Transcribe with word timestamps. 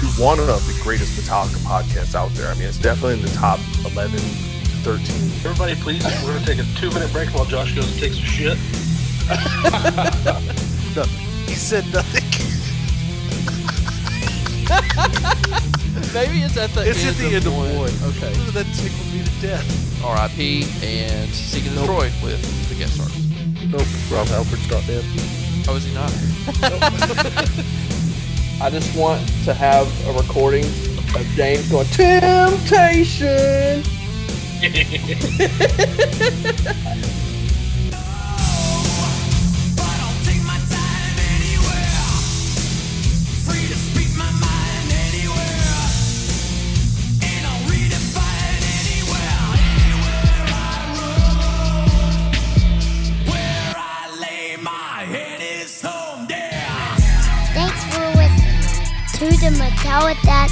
you're 0.00 0.08
listening 0.08 0.16
to 0.16 0.22
one 0.22 0.38
of 0.40 0.46
the 0.66 0.78
greatest 0.82 1.12
Metallica 1.18 1.56
podcasts 1.64 2.14
out 2.14 2.30
there. 2.32 2.50
I 2.50 2.54
mean, 2.54 2.68
it's 2.68 2.78
definitely 2.78 3.14
in 3.14 3.22
the 3.22 3.30
top 3.32 3.58
11, 3.84 4.18
13. 4.18 5.04
Everybody, 5.44 5.74
please, 5.76 6.04
we're 6.24 6.32
going 6.32 6.44
to 6.44 6.54
take 6.54 6.60
a 6.60 6.64
two 6.78 6.90
minute 6.90 7.12
break 7.12 7.30
while 7.34 7.44
Josh 7.44 7.74
goes 7.74 7.90
and 7.90 8.00
takes 8.00 8.16
a 8.16 8.22
shit. 8.22 8.58
He 11.46 11.54
said 11.54 11.84
nothing. 11.92 12.24
Maybe 16.14 16.42
it's 16.42 16.56
at 16.56 16.70
the 16.70 16.88
It's 16.88 17.00
end 17.04 17.10
at 17.10 17.16
the 17.16 17.34
end 17.36 17.46
of 17.46 17.56
one. 17.56 17.76
one. 17.76 17.90
Okay. 18.16 18.32
That 18.52 18.66
tickled 18.74 19.12
me 19.12 19.22
to 19.22 19.40
death. 19.40 20.02
R.I.P. 20.04 20.64
and 20.82 21.30
Seek 21.30 21.66
and 21.66 21.74
Destroy 21.76 22.10
with 22.22 22.40
the 22.68 22.74
guest 22.74 22.94
stars. 22.94 23.14
Nope. 23.70 23.86
Rob 24.10 24.26
Halford's 24.28 24.68
not 24.70 24.84
dead. 24.86 25.04
Oh, 25.68 25.76
is 25.76 25.84
he 25.84 25.94
not? 25.94 26.10
I 28.58 28.70
just 28.70 28.96
want 28.96 29.20
to 29.44 29.52
have 29.52 29.86
a 30.06 30.12
recording 30.12 30.64
of 30.64 31.26
James 31.34 31.70
going, 31.70 31.86
Temptation! 31.88 33.82
the 60.06 60.14
Metallic 60.14 60.22
Dad 60.22 60.50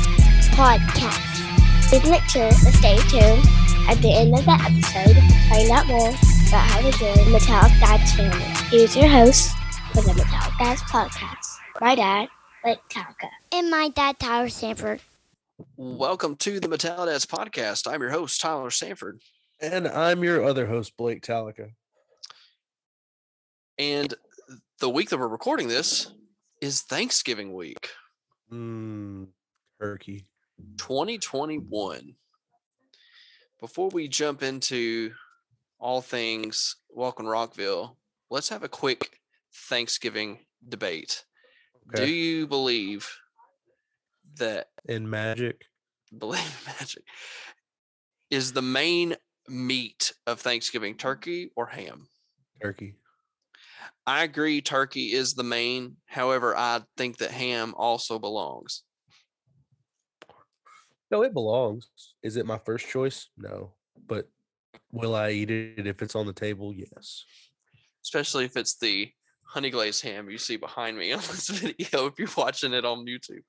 podcast. 0.57 1.89
Please 1.89 2.11
make 2.11 2.23
sure 2.23 2.51
to 2.51 2.73
stay 2.73 2.97
tuned 3.07 3.45
at 3.89 3.97
the 4.03 4.13
end 4.13 4.35
of 4.35 4.45
the 4.45 4.51
episode 4.51 5.15
to 5.15 5.49
find 5.49 5.71
out 5.71 5.87
more 5.87 6.09
about 6.09 6.67
how 6.67 6.81
to 6.81 6.91
join 6.99 7.31
Metallic 7.31 7.71
Dad's 7.79 8.13
family. 8.15 8.45
Here's 8.69 8.97
your 8.97 9.07
host 9.07 9.53
for 9.93 10.01
the 10.01 10.13
Metallic 10.15 10.59
Dads 10.59 10.83
podcast, 10.83 11.59
my 11.81 11.95
dad, 11.95 12.31
Blake 12.65 12.81
Talca, 12.91 13.29
and 13.53 13.71
my 13.71 13.91
dad, 13.91 14.19
Tyler 14.19 14.49
Sanford. 14.49 15.01
Welcome 15.77 16.35
to 16.37 16.59
the 16.59 16.67
Metallidas 16.67 17.25
podcast. 17.25 17.89
I'm 17.89 18.01
your 18.01 18.11
host, 18.11 18.41
Tyler 18.41 18.73
Sanford. 18.73 19.21
And 19.61 19.87
I'm 19.87 20.25
your 20.25 20.43
other 20.43 20.67
host, 20.67 20.97
Blake 20.97 21.23
Talica. 21.23 21.71
And 23.79 24.15
the 24.81 24.91
week 24.91 25.11
that 25.11 25.19
we're 25.19 25.29
recording 25.29 25.69
this 25.69 26.11
is 26.61 26.81
Thanksgiving 26.81 27.55
week, 27.55 27.91
Mmm, 28.53 29.29
turkey. 29.85 30.27
2021. 30.79 32.15
Before 33.61 33.91
we 33.91 34.09
jump 34.09 34.43
into 34.43 35.13
all 35.79 36.01
things 36.01 36.77
Welcome 36.89 37.27
Rockville, 37.27 37.99
let's 38.31 38.49
have 38.49 38.63
a 38.63 38.69
quick 38.69 39.21
Thanksgiving 39.69 40.39
debate. 40.67 41.25
Do 41.95 42.07
you 42.07 42.47
believe 42.47 43.11
that 44.39 44.69
In 44.87 45.11
magic. 45.11 45.67
believe 46.17 46.41
in 46.41 46.73
magic 46.79 47.03
is 48.31 48.53
the 48.53 48.63
main 48.63 49.17
meat 49.49 50.15
of 50.27 50.41
Thanksgiving 50.41 50.97
turkey 50.97 51.51
or 51.57 51.67
ham? 51.67 52.07
Turkey. 52.63 52.95
I 54.07 54.23
agree 54.23 54.63
turkey 54.63 55.13
is 55.13 55.35
the 55.35 55.45
main. 55.45 55.97
However, 56.07 56.57
I 56.57 56.81
think 56.97 57.19
that 57.19 57.33
ham 57.33 57.75
also 57.77 58.19
belongs. 58.19 58.84
No, 61.15 61.23
it 61.23 61.33
belongs. 61.33 61.89
Is 62.25 62.37
it 62.37 62.45
my 62.45 62.59
first 62.59 62.89
choice? 62.89 63.29
No. 63.37 63.71
But 64.09 64.29
will 64.91 65.15
I 65.15 65.31
eat 65.31 65.49
it 65.49 65.87
if 65.87 66.03
it's 66.03 66.17
on 66.17 66.27
the 66.27 66.33
table? 66.33 66.75
Yes. 66.75 67.25
especially 68.03 68.45
if 68.47 68.57
it's 68.57 68.77
the 68.79 69.13
honey 69.45 69.71
glazed 69.71 70.03
ham 70.03 70.29
you 70.29 70.39
see 70.39 70.57
behind 70.57 70.99
me 70.99 71.13
on 71.19 71.21
this 71.21 71.51
video 71.51 72.07
if 72.07 72.19
you're 72.19 72.27
watching 72.37 72.73
it 72.73 72.85
on 72.85 73.07
YouTube. 73.07 73.45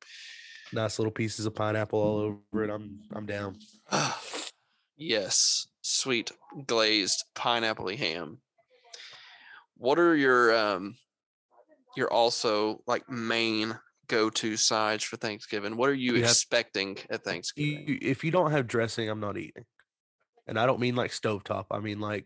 Nice 0.73 0.99
little 0.99 1.11
pieces 1.11 1.47
of 1.47 1.55
pineapple 1.55 1.99
all 1.99 2.19
over 2.19 2.63
it. 2.63 2.69
I'm 2.69 2.99
I'm 3.11 3.25
down. 3.25 3.57
yes, 4.95 5.65
sweet 5.81 6.31
glazed 6.67 7.23
pineapple 7.33 7.89
ham. 7.97 8.41
What 9.75 9.97
are 9.97 10.15
your 10.15 10.55
um 10.55 10.97
your 11.97 12.13
also 12.13 12.83
like 12.85 13.09
main 13.09 13.75
go-to 14.07 14.57
sides 14.57 15.03
for 15.03 15.17
Thanksgiving? 15.17 15.77
What 15.77 15.89
are 15.89 15.93
you 15.93 16.13
You 16.13 16.21
have- 16.21 16.31
expecting 16.31 16.97
at 17.09 17.23
Thanksgiving? 17.23 17.85
You, 17.88 17.97
if 18.01 18.23
you 18.23 18.31
don't 18.31 18.51
have 18.51 18.67
dressing, 18.67 19.09
I'm 19.09 19.19
not 19.19 19.38
eating. 19.38 19.66
And 20.47 20.59
I 20.59 20.66
don't 20.66 20.79
mean 20.79 20.95
like 20.95 21.11
stovetop. 21.11 21.66
I 21.71 21.79
mean 21.79 21.99
like 21.99 22.25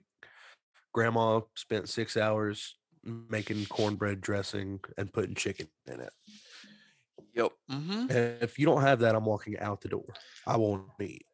grandma 0.94 1.42
spent 1.56 1.88
six 1.90 2.18
hours 2.18 2.76
making 3.04 3.66
cornbread 3.68 4.20
dressing 4.22 4.80
and 4.98 5.12
putting 5.14 5.36
chicken 5.36 5.68
in 5.88 6.02
it. 6.02 6.14
Yep. 7.36 7.52
hmm 7.70 7.92
And 8.10 8.44
if 8.44 8.60
you 8.60 8.66
don't 8.66 8.82
have 8.82 9.00
that, 9.00 9.16
I'm 9.16 9.26
walking 9.26 9.58
out 9.60 9.82
the 9.82 9.88
door. 9.90 10.14
I 10.46 10.58
won't 10.58 10.84
eat. 11.02 11.26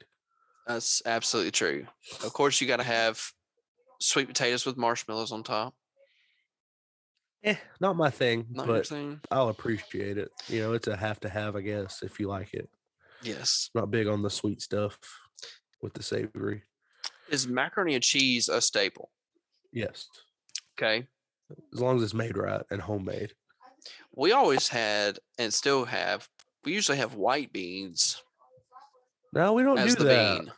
That's 0.67 1.01
absolutely 1.05 1.51
true. 1.51 1.85
Of 2.23 2.33
course, 2.33 2.59
you 2.61 2.67
got 2.67 2.77
to 2.77 2.83
have 2.83 3.21
sweet 3.99 4.27
potatoes 4.27 4.65
with 4.65 4.77
marshmallows 4.77 5.31
on 5.31 5.43
top. 5.43 5.73
Eh, 7.45 7.55
not 7.79 7.95
my 7.95 8.09
thing, 8.09 8.47
Not 8.49 8.65
but 8.67 8.87
thing. 8.87 9.21
I'll 9.29 9.49
appreciate 9.49 10.17
it. 10.17 10.29
You 10.47 10.61
know, 10.61 10.73
it's 10.73 10.87
a 10.87 10.97
have 10.97 11.19
to 11.21 11.29
have, 11.29 11.55
I 11.55 11.61
guess, 11.61 12.01
if 12.01 12.19
you 12.19 12.27
like 12.27 12.53
it. 12.53 12.67
Yes. 13.21 13.69
Not 13.75 13.91
big 13.91 14.07
on 14.07 14.21
the 14.23 14.29
sweet 14.31 14.61
stuff 14.61 14.97
with 15.81 15.93
the 15.93 16.01
savory. 16.03 16.63
Is 17.29 17.47
macaroni 17.47 17.93
and 17.93 18.03
cheese 18.03 18.49
a 18.49 18.59
staple? 18.61 19.11
Yes. 19.71 20.07
Okay. 20.77 21.07
As 21.73 21.79
long 21.79 21.97
as 21.97 22.03
it's 22.03 22.13
made 22.15 22.35
right 22.35 22.61
and 22.71 22.81
homemade. 22.81 23.33
We 24.15 24.31
always 24.31 24.67
had 24.67 25.19
and 25.37 25.53
still 25.53 25.85
have. 25.85 26.27
We 26.63 26.73
usually 26.73 26.97
have 26.97 27.13
white 27.13 27.53
beans 27.53 28.23
No, 29.33 29.53
we 29.53 29.61
don't 29.61 29.77
do 29.77 29.93
the 29.95 30.03
that. 30.05 30.39
bean, 30.39 30.51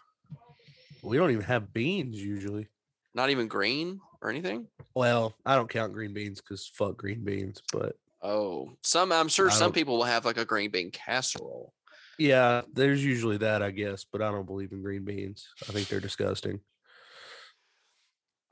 We 1.04 1.18
don't 1.18 1.32
even 1.32 1.44
have 1.44 1.74
beans 1.74 2.16
usually. 2.16 2.70
not 3.14 3.30
even 3.30 3.50
green 3.50 4.00
or 4.22 4.30
anything. 4.30 4.68
Well, 4.96 5.36
I 5.46 5.56
don't 5.56 5.70
count 5.70 5.94
green 5.94 6.14
beans 6.14 6.42
because 6.42 6.68
fuck 6.74 6.98
green 6.98 7.24
beans, 7.24 7.62
but 7.72 7.96
Oh, 8.22 8.76
some 8.82 9.12
I'm 9.12 9.28
sure 9.28 9.50
I 9.50 9.54
some 9.54 9.68
don't- 9.68 9.74
people 9.74 9.98
will 9.98 10.04
have 10.06 10.26
like 10.26 10.38
a 10.38 10.46
green 10.46 10.72
bean 10.72 10.90
casserole. 10.92 11.74
yeah, 12.18 12.62
there's 12.74 13.04
usually 13.06 13.38
that, 13.38 13.62
I 13.62 13.72
guess, 13.72 14.06
but 14.12 14.22
I 14.22 14.32
don't 14.32 14.46
believe 14.48 14.72
in 14.72 14.82
green 14.82 15.06
beans. 15.06 15.48
I 15.70 15.72
think 15.72 15.88
they're 15.88 16.00
disgusting. 16.00 16.60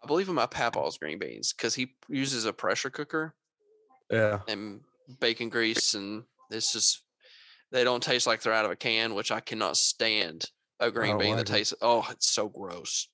I 0.03 0.07
believe 0.07 0.29
in 0.29 0.35
my 0.35 0.45
papa's 0.45 0.97
green 0.97 1.17
beans 1.19 1.51
because 1.53 1.73
he 1.73 1.95
uses 2.07 2.45
a 2.45 2.53
pressure 2.53 2.89
cooker 2.91 3.33
Yeah. 4.11 4.41
and 4.47 4.81
bacon 5.19 5.49
grease, 5.49 5.95
and 5.95 6.25
it's 6.51 6.71
just 6.71 7.01
they 7.71 7.83
don't 7.83 8.03
taste 8.03 8.27
like 8.27 8.41
they're 8.41 8.53
out 8.53 8.65
of 8.65 8.71
a 8.71 8.75
can, 8.75 9.15
which 9.15 9.31
I 9.31 9.39
cannot 9.39 9.77
stand 9.77 10.45
a 10.79 10.91
green 10.91 11.17
bean 11.17 11.31
that 11.37 11.47
like 11.47 11.49
'em. 11.49 11.55
tastes. 11.55 11.73
Oh, 11.81 12.05
it's 12.11 12.29
so 12.29 12.47
gross. 12.49 13.07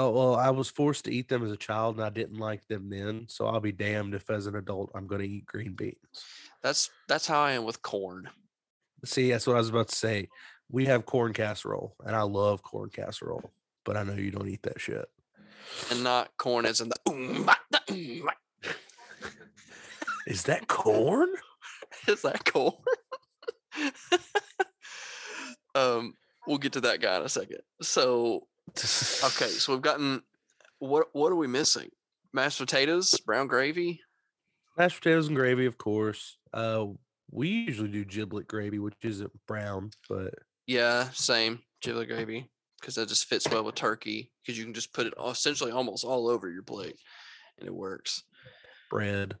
Oh 0.00 0.08
well, 0.08 0.34
I 0.34 0.48
was 0.48 0.70
forced 0.70 1.04
to 1.04 1.12
eat 1.12 1.28
them 1.28 1.44
as 1.44 1.52
a 1.52 1.58
child 1.58 1.96
and 1.96 2.04
I 2.06 2.08
didn't 2.08 2.38
like 2.38 2.66
them 2.68 2.88
then. 2.88 3.26
So 3.28 3.46
I'll 3.46 3.60
be 3.60 3.70
damned 3.70 4.14
if 4.14 4.30
as 4.30 4.46
an 4.46 4.56
adult 4.56 4.90
I'm 4.94 5.06
gonna 5.06 5.24
eat 5.24 5.44
green 5.44 5.74
beans. 5.74 6.24
That's 6.62 6.88
that's 7.06 7.26
how 7.26 7.42
I 7.42 7.52
am 7.52 7.64
with 7.64 7.82
corn. 7.82 8.30
See, 9.04 9.30
that's 9.30 9.46
what 9.46 9.56
I 9.56 9.58
was 9.58 9.68
about 9.68 9.88
to 9.88 9.94
say. 9.94 10.30
We 10.70 10.86
have 10.86 11.04
corn 11.04 11.34
casserole, 11.34 11.96
and 12.06 12.16
I 12.16 12.22
love 12.22 12.62
corn 12.62 12.88
casserole, 12.88 13.52
but 13.84 13.98
I 13.98 14.02
know 14.02 14.14
you 14.14 14.30
don't 14.30 14.48
eat 14.48 14.62
that 14.62 14.80
shit. 14.80 15.04
and 15.90 16.02
not 16.02 16.34
corn 16.38 16.64
as 16.64 16.80
in 16.80 16.88
the. 16.88 16.96
"Oom, 17.10 17.44
bah, 17.44 17.56
da, 17.70 17.80
oom, 17.90 18.22
bah." 18.24 18.70
Is 20.26 20.44
that 20.44 20.66
corn? 20.66 21.28
Is 22.08 22.22
that 22.22 22.50
corn? 22.50 22.72
um, 25.74 26.14
we'll 26.46 26.56
get 26.56 26.72
to 26.72 26.80
that 26.82 27.02
guy 27.02 27.16
in 27.16 27.22
a 27.22 27.28
second. 27.28 27.60
So, 27.82 28.46
okay, 29.24 29.48
so 29.48 29.72
we've 29.72 29.82
gotten 29.82 30.22
what? 30.78 31.08
What 31.12 31.32
are 31.32 31.36
we 31.36 31.46
missing? 31.46 31.88
Mashed 32.32 32.58
potatoes, 32.58 33.14
brown 33.26 33.46
gravy. 33.48 34.00
Mashed 34.78 35.00
potatoes 35.02 35.26
and 35.28 35.36
gravy, 35.36 35.66
of 35.66 35.76
course. 35.78 36.38
Uh, 36.54 36.86
we 37.30 37.48
usually 37.48 37.88
do 37.88 38.04
giblet 38.04 38.46
gravy, 38.48 38.78
which 38.78 38.94
isn't 39.02 39.30
brown, 39.46 39.90
but 40.08 40.32
Yeah, 40.66 41.08
same 41.12 41.60
giblet 41.82 42.08
gravy 42.08 42.50
because 42.80 42.94
that 42.94 43.08
just 43.08 43.26
fits 43.26 43.48
well 43.50 43.64
with 43.64 43.74
turkey 43.74 44.32
because 44.42 44.58
you 44.58 44.64
can 44.64 44.74
just 44.74 44.92
put 44.94 45.06
it 45.06 45.14
essentially 45.28 45.70
almost 45.70 46.04
all 46.04 46.28
over 46.28 46.48
your 46.50 46.62
plate 46.62 46.96
and 47.58 47.66
it 47.68 47.74
works. 47.74 48.22
bread. 48.90 49.36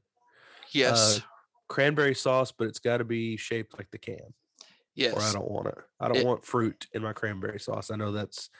Yes, 0.72 1.20
Cranberry 1.68 2.14
sauce, 2.14 2.52
but 2.52 2.66
it's 2.68 2.78
got 2.80 2.98
to 2.98 3.04
be 3.04 3.36
shaped 3.36 3.76
like 3.78 3.90
the 3.92 3.98
can, 3.98 4.34
yes. 4.94 5.14
or 5.14 5.20
I 5.20 5.32
don't 5.32 5.50
want 5.50 5.68
it. 5.68 5.78
I 6.00 6.08
don't 6.08 6.18
It- 6.18 6.26
want 6.26 6.44
fruit 6.44 6.86
in 6.92 7.02
my 7.02 7.12
cranberry 7.12 7.58
sauce. 7.60 7.90
I 7.90 7.96
know 7.96 8.12
that's 8.12 8.50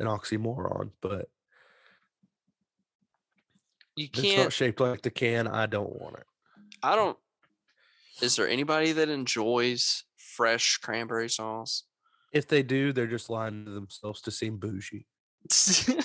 an 0.00 0.06
oxymoron, 0.06 0.90
but 1.00 1.28
you 3.96 4.08
can't. 4.08 4.26
It's 4.26 4.36
not 4.36 4.52
shaped 4.52 4.80
like 4.80 5.02
the 5.02 5.10
can. 5.10 5.46
I 5.46 5.66
don't 5.66 6.00
want 6.00 6.16
it. 6.16 6.24
I 6.82 6.96
don't. 6.96 7.18
Is 8.20 8.36
there 8.36 8.48
anybody 8.48 8.92
that 8.92 9.08
enjoys 9.08 10.04
fresh 10.40 10.78
cranberry 10.78 11.28
sauce. 11.28 11.84
If 12.32 12.48
they 12.48 12.62
do, 12.62 12.94
they're 12.94 13.06
just 13.06 13.28
lying 13.28 13.66
to 13.66 13.70
themselves 13.72 14.22
to 14.22 14.30
seem 14.30 14.56
bougie. 14.56 15.06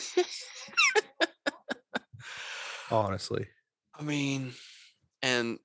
Honestly, 2.92 3.48
I 3.98 4.04
mean, 4.04 4.52
and 5.22 5.58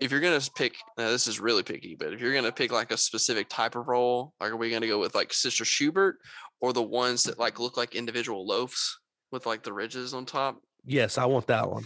if 0.00 0.10
you're 0.10 0.20
gonna 0.20 0.40
pick, 0.56 0.74
now 0.98 1.10
this 1.10 1.26
is 1.26 1.40
really 1.40 1.62
picky, 1.62 1.96
but 1.98 2.12
if 2.12 2.20
you're 2.20 2.34
gonna 2.34 2.52
pick 2.52 2.72
like 2.72 2.92
a 2.92 2.96
specific 2.96 3.48
type 3.48 3.76
of 3.76 3.88
roll, 3.88 4.34
like 4.40 4.50
are 4.50 4.56
we 4.56 4.70
gonna 4.70 4.86
go 4.86 4.98
with 4.98 5.14
like 5.14 5.32
Sister 5.32 5.64
Schubert 5.64 6.16
or 6.60 6.72
the 6.72 6.82
ones 6.82 7.24
that 7.24 7.38
like 7.38 7.58
look 7.58 7.76
like 7.76 7.94
individual 7.94 8.46
loaves 8.46 8.98
with 9.32 9.46
like 9.46 9.62
the 9.62 9.72
ridges 9.72 10.14
on 10.14 10.26
top? 10.26 10.60
yes, 10.86 11.18
I 11.18 11.26
want 11.26 11.48
that 11.48 11.70
one. 11.70 11.84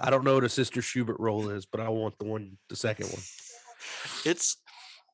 I 0.00 0.10
don't 0.10 0.24
know 0.24 0.34
what 0.34 0.44
a 0.44 0.48
Sister 0.48 0.82
Schubert 0.82 1.16
roll 1.20 1.50
is, 1.50 1.66
but 1.66 1.80
I 1.80 1.88
want 1.88 2.18
the 2.18 2.24
one, 2.24 2.56
the 2.68 2.76
second 2.76 3.06
one. 3.10 3.22
It's 4.24 4.56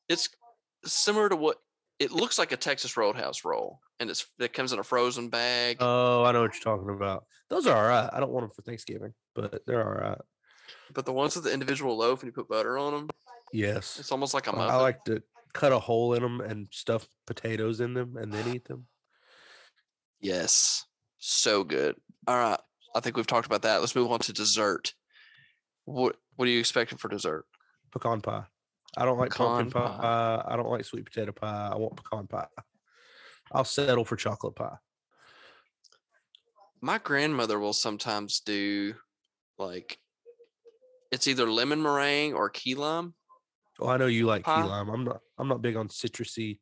it's 0.09 0.29
similar 0.85 1.29
to 1.29 1.35
what 1.35 1.57
it 1.99 2.11
looks 2.11 2.39
like 2.39 2.51
a 2.51 2.57
Texas 2.57 2.97
Roadhouse 2.97 3.45
roll, 3.45 3.79
and 3.99 4.09
it's 4.09 4.25
it 4.39 4.53
comes 4.53 4.73
in 4.73 4.79
a 4.79 4.83
frozen 4.83 5.29
bag. 5.29 5.77
Oh, 5.79 6.23
I 6.23 6.31
know 6.31 6.41
what 6.41 6.53
you're 6.53 6.75
talking 6.75 6.95
about. 6.95 7.25
Those 7.49 7.67
are 7.67 7.77
all 7.77 7.87
right. 7.87 8.09
I 8.11 8.19
don't 8.19 8.31
want 8.31 8.45
them 8.45 8.51
for 8.55 8.63
Thanksgiving, 8.63 9.13
but 9.35 9.61
they're 9.67 9.85
all 9.85 10.09
right. 10.09 10.17
But 10.93 11.05
the 11.05 11.13
ones 11.13 11.35
with 11.35 11.45
the 11.45 11.53
individual 11.53 11.97
loaf 11.97 12.21
and 12.21 12.27
you 12.27 12.33
put 12.33 12.47
butter 12.49 12.77
on 12.77 12.93
them, 12.93 13.09
Yes. 13.53 13.99
it's 13.99 14.11
almost 14.11 14.33
like 14.33 14.47
a 14.47 14.51
I- 14.51 14.55
muffin. 14.55 14.71
I 14.75 14.77
like 14.77 15.03
to 15.05 15.21
cut 15.53 15.71
a 15.73 15.79
hole 15.79 16.13
in 16.13 16.21
them 16.23 16.39
and 16.41 16.67
stuff 16.71 17.07
potatoes 17.27 17.81
in 17.81 17.93
them 17.93 18.15
and 18.17 18.31
then 18.31 18.55
eat 18.55 18.65
them. 18.65 18.87
Yes. 20.19 20.85
So 21.17 21.63
good. 21.63 21.95
All 22.27 22.35
right. 22.37 22.59
I 22.95 22.99
think 22.99 23.15
we've 23.17 23.27
talked 23.27 23.45
about 23.45 23.61
that. 23.63 23.79
Let's 23.81 23.95
move 23.95 24.11
on 24.11 24.19
to 24.19 24.33
dessert. 24.33 24.93
What 25.85 26.15
what 26.35 26.47
are 26.47 26.51
you 26.51 26.59
expecting 26.59 26.97
for 26.97 27.09
dessert? 27.09 27.45
Pecan 27.91 28.21
pie. 28.21 28.43
I 28.97 29.05
don't 29.05 29.17
like 29.17 29.31
pumpkin 29.33 29.71
Pecan 29.71 29.87
pie. 29.97 29.97
pie. 30.01 30.43
I 30.47 30.55
don't 30.55 30.69
like 30.69 30.85
sweet 30.85 31.05
potato 31.05 31.31
pie. 31.31 31.69
I 31.73 31.77
want 31.77 31.95
pecan 31.95 32.27
pie. 32.27 32.47
I'll 33.51 33.63
settle 33.65 34.05
for 34.05 34.15
chocolate 34.15 34.55
pie. 34.55 34.77
My 36.81 36.97
grandmother 36.97 37.59
will 37.59 37.73
sometimes 37.73 38.39
do 38.39 38.95
like 39.57 39.97
it's 41.11 41.27
either 41.27 41.49
lemon 41.49 41.81
meringue 41.81 42.33
or 42.33 42.49
key 42.49 42.75
lime. 42.75 43.13
Oh, 43.79 43.87
I 43.87 43.97
know 43.97 44.07
you 44.07 44.25
like 44.25 44.45
key 44.45 44.51
lime. 44.51 44.89
I'm 44.89 45.03
not. 45.03 45.19
I'm 45.37 45.47
not 45.47 45.61
big 45.61 45.75
on 45.75 45.87
citrusy 45.87 46.59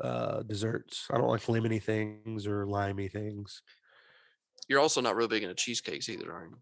uh 0.00 0.42
desserts. 0.42 1.06
I 1.10 1.16
don't 1.16 1.28
like 1.28 1.42
lemony 1.42 1.82
things 1.82 2.46
or 2.46 2.66
limey 2.66 3.08
things. 3.08 3.62
You're 4.68 4.80
also 4.80 5.00
not 5.00 5.16
real 5.16 5.28
big 5.28 5.42
into 5.42 5.54
cheesecakes 5.54 6.08
either, 6.08 6.32
are 6.32 6.46
you? 6.46 6.58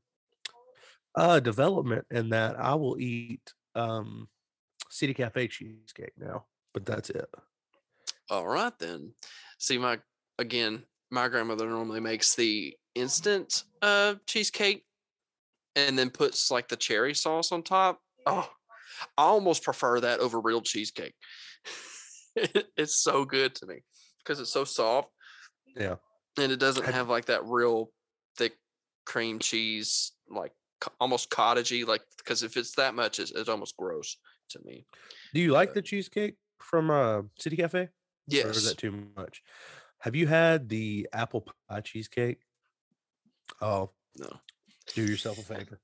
Uh 1.16 1.40
development 1.40 2.06
in 2.10 2.30
that 2.30 2.58
I 2.58 2.74
will 2.74 2.98
eat 2.98 3.52
um 3.74 4.28
City 4.90 5.14
Cafe 5.14 5.48
cheesecake 5.48 6.12
now, 6.16 6.46
but 6.72 6.86
that's 6.86 7.10
it. 7.10 7.28
All 8.30 8.46
right 8.46 8.76
then. 8.78 9.12
See 9.58 9.78
my 9.78 9.98
again, 10.38 10.84
my 11.10 11.28
grandmother 11.28 11.68
normally 11.68 12.00
makes 12.00 12.36
the 12.36 12.76
instant 12.94 13.64
uh 13.82 14.14
cheesecake 14.26 14.84
and 15.76 15.98
then 15.98 16.10
puts 16.10 16.50
like 16.50 16.68
the 16.68 16.76
cherry 16.76 17.14
sauce 17.14 17.52
on 17.52 17.62
top. 17.62 18.00
Oh, 18.26 18.48
I 19.18 19.22
almost 19.22 19.62
prefer 19.62 20.00
that 20.00 20.20
over 20.20 20.40
real 20.40 20.60
cheesecake. 20.62 21.14
it's 22.76 22.96
so 22.96 23.24
good 23.24 23.54
to 23.56 23.66
me 23.66 23.76
because 24.18 24.40
it's 24.40 24.52
so 24.52 24.64
soft 24.64 25.08
Yeah. 25.76 25.96
and 26.38 26.50
it 26.50 26.58
doesn't 26.58 26.84
Have- 26.84 27.08
like 27.08 27.26
that 27.26 27.44
real 27.44 27.90
thick 28.36 28.54
cream 29.06 29.38
cheese 29.38 30.12
like 30.28 30.52
almost 31.00 31.30
cottagey 31.30 31.86
like 31.86 32.02
because 32.18 32.42
if 32.42 32.56
it's 32.56 32.74
that 32.74 32.94
much 32.94 33.20
it's, 33.20 33.30
it's 33.30 33.48
almost 33.48 33.76
gross 33.76 34.16
to 34.50 34.58
me 34.64 34.86
Do 35.32 35.40
you 35.40 35.52
like 35.52 35.70
Uh, 35.70 35.74
the 35.74 35.82
cheesecake 35.82 36.36
from 36.60 36.90
uh 36.90 37.22
City 37.38 37.56
Cafe? 37.56 37.78
Or 37.80 37.88
is 38.26 38.34
yes 38.34 38.64
that 38.64 38.78
too 38.78 39.06
much? 39.16 39.42
Have 40.00 40.16
you 40.16 40.26
had 40.26 40.68
the 40.68 41.08
apple 41.12 41.46
pie 41.68 41.80
cheesecake? 41.80 42.40
Oh, 43.60 43.90
no 44.18 44.28
do 44.94 45.02
yourself 45.02 45.38
a 45.38 45.42
favor. 45.42 45.80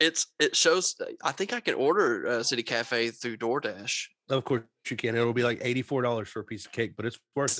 it's 0.00 0.26
it 0.38 0.54
shows 0.56 0.94
i 1.22 1.32
think 1.32 1.52
i 1.52 1.60
can 1.60 1.74
order 1.74 2.26
uh, 2.26 2.42
city 2.42 2.62
cafe 2.62 3.10
through 3.10 3.36
doordash 3.36 4.06
Of 4.30 4.44
course 4.44 4.62
you 4.90 4.96
can. 4.96 5.14
It'll 5.16 5.32
be 5.32 5.42
like 5.42 5.58
eighty-four 5.62 6.02
dollars 6.02 6.28
for 6.28 6.40
a 6.40 6.44
piece 6.44 6.66
of 6.66 6.72
cake, 6.72 6.92
but 6.96 7.06
it's 7.06 7.18
worth 7.34 7.58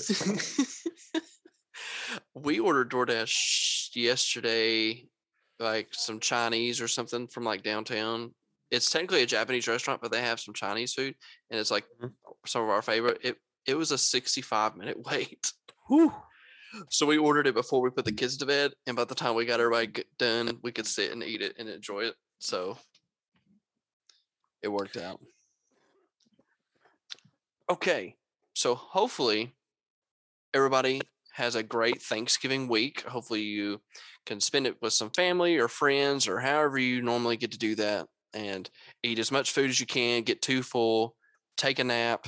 it. 1.15 1.21
we 2.33 2.59
ordered 2.59 2.89
doordash 2.91 3.89
yesterday 3.95 5.05
like 5.59 5.87
some 5.91 6.19
chinese 6.19 6.81
or 6.81 6.87
something 6.87 7.27
from 7.27 7.43
like 7.43 7.63
downtown 7.63 8.33
it's 8.71 8.89
technically 8.89 9.21
a 9.23 9.25
japanese 9.25 9.67
restaurant 9.67 10.01
but 10.01 10.11
they 10.11 10.21
have 10.21 10.39
some 10.39 10.53
chinese 10.53 10.93
food 10.93 11.15
and 11.49 11.59
it's 11.59 11.71
like 11.71 11.85
Mhm. 12.01 12.11
some 12.45 12.63
of 12.63 12.69
our 12.69 12.81
favorite 12.81 13.19
it 13.23 13.37
it 13.65 13.75
was 13.75 13.91
a 13.91 13.97
65 13.97 14.75
minute 14.75 14.97
wait 15.05 15.51
Whew. 15.87 16.13
So 16.89 17.05
we 17.05 17.17
ordered 17.17 17.47
it 17.47 17.55
before 17.55 17.81
we 17.81 17.89
put 17.89 18.05
the 18.05 18.11
mm. 18.11 18.17
kids 18.17 18.37
to 18.37 18.45
bed, 18.45 18.73
and 18.87 18.95
by 18.95 19.05
the 19.05 19.15
time 19.15 19.35
we 19.35 19.45
got 19.45 19.59
everybody 19.59 20.03
done, 20.17 20.59
we 20.63 20.71
could 20.71 20.87
sit 20.87 21.11
and 21.11 21.23
eat 21.23 21.41
it 21.41 21.55
and 21.57 21.69
enjoy 21.69 22.01
it. 22.01 22.15
So 22.39 22.77
it 24.61 24.67
worked 24.67 24.97
out. 24.97 25.19
Okay, 27.69 28.15
so 28.53 28.75
hopefully 28.75 29.55
everybody 30.53 31.01
has 31.33 31.55
a 31.55 31.63
great 31.63 32.01
Thanksgiving 32.01 32.67
week. 32.67 33.01
Hopefully 33.01 33.41
you 33.41 33.81
can 34.25 34.39
spend 34.39 34.67
it 34.67 34.81
with 34.81 34.93
some 34.93 35.09
family 35.09 35.57
or 35.57 35.67
friends 35.67 36.27
or 36.27 36.39
however 36.39 36.77
you 36.77 37.01
normally 37.01 37.37
get 37.37 37.51
to 37.51 37.57
do 37.57 37.75
that, 37.75 38.07
and 38.33 38.69
eat 39.03 39.19
as 39.19 39.31
much 39.31 39.51
food 39.51 39.69
as 39.69 39.79
you 39.79 39.85
can. 39.85 40.23
Get 40.23 40.41
too 40.41 40.61
full, 40.61 41.15
take 41.57 41.79
a 41.79 41.83
nap, 41.83 42.27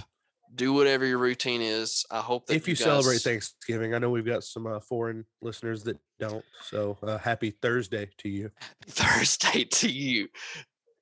do 0.56 0.74
whatever 0.74 1.06
your 1.06 1.18
routine 1.18 1.62
is. 1.62 2.06
I 2.12 2.20
hope 2.20 2.48
that 2.48 2.56
If 2.56 2.68
you 2.68 2.76
celebrate 2.76 3.16
guys- 3.16 3.24
Thanksgiving, 3.24 3.94
I 3.94 4.00
know 4.00 4.10
we've 4.10 4.26
got 4.26 4.44
some 4.44 4.68
uh, 4.68 4.80
foreign 4.80 5.26
listeners 5.42 5.84
that 5.84 5.98
don't. 6.20 6.44
So 6.64 6.98
uh, 7.04 7.18
happy 7.18 7.52
Thursday 7.52 8.10
to 8.20 8.30
you. 8.30 8.52
Thursday 8.88 9.64
to 9.66 9.90
you. 9.90 10.30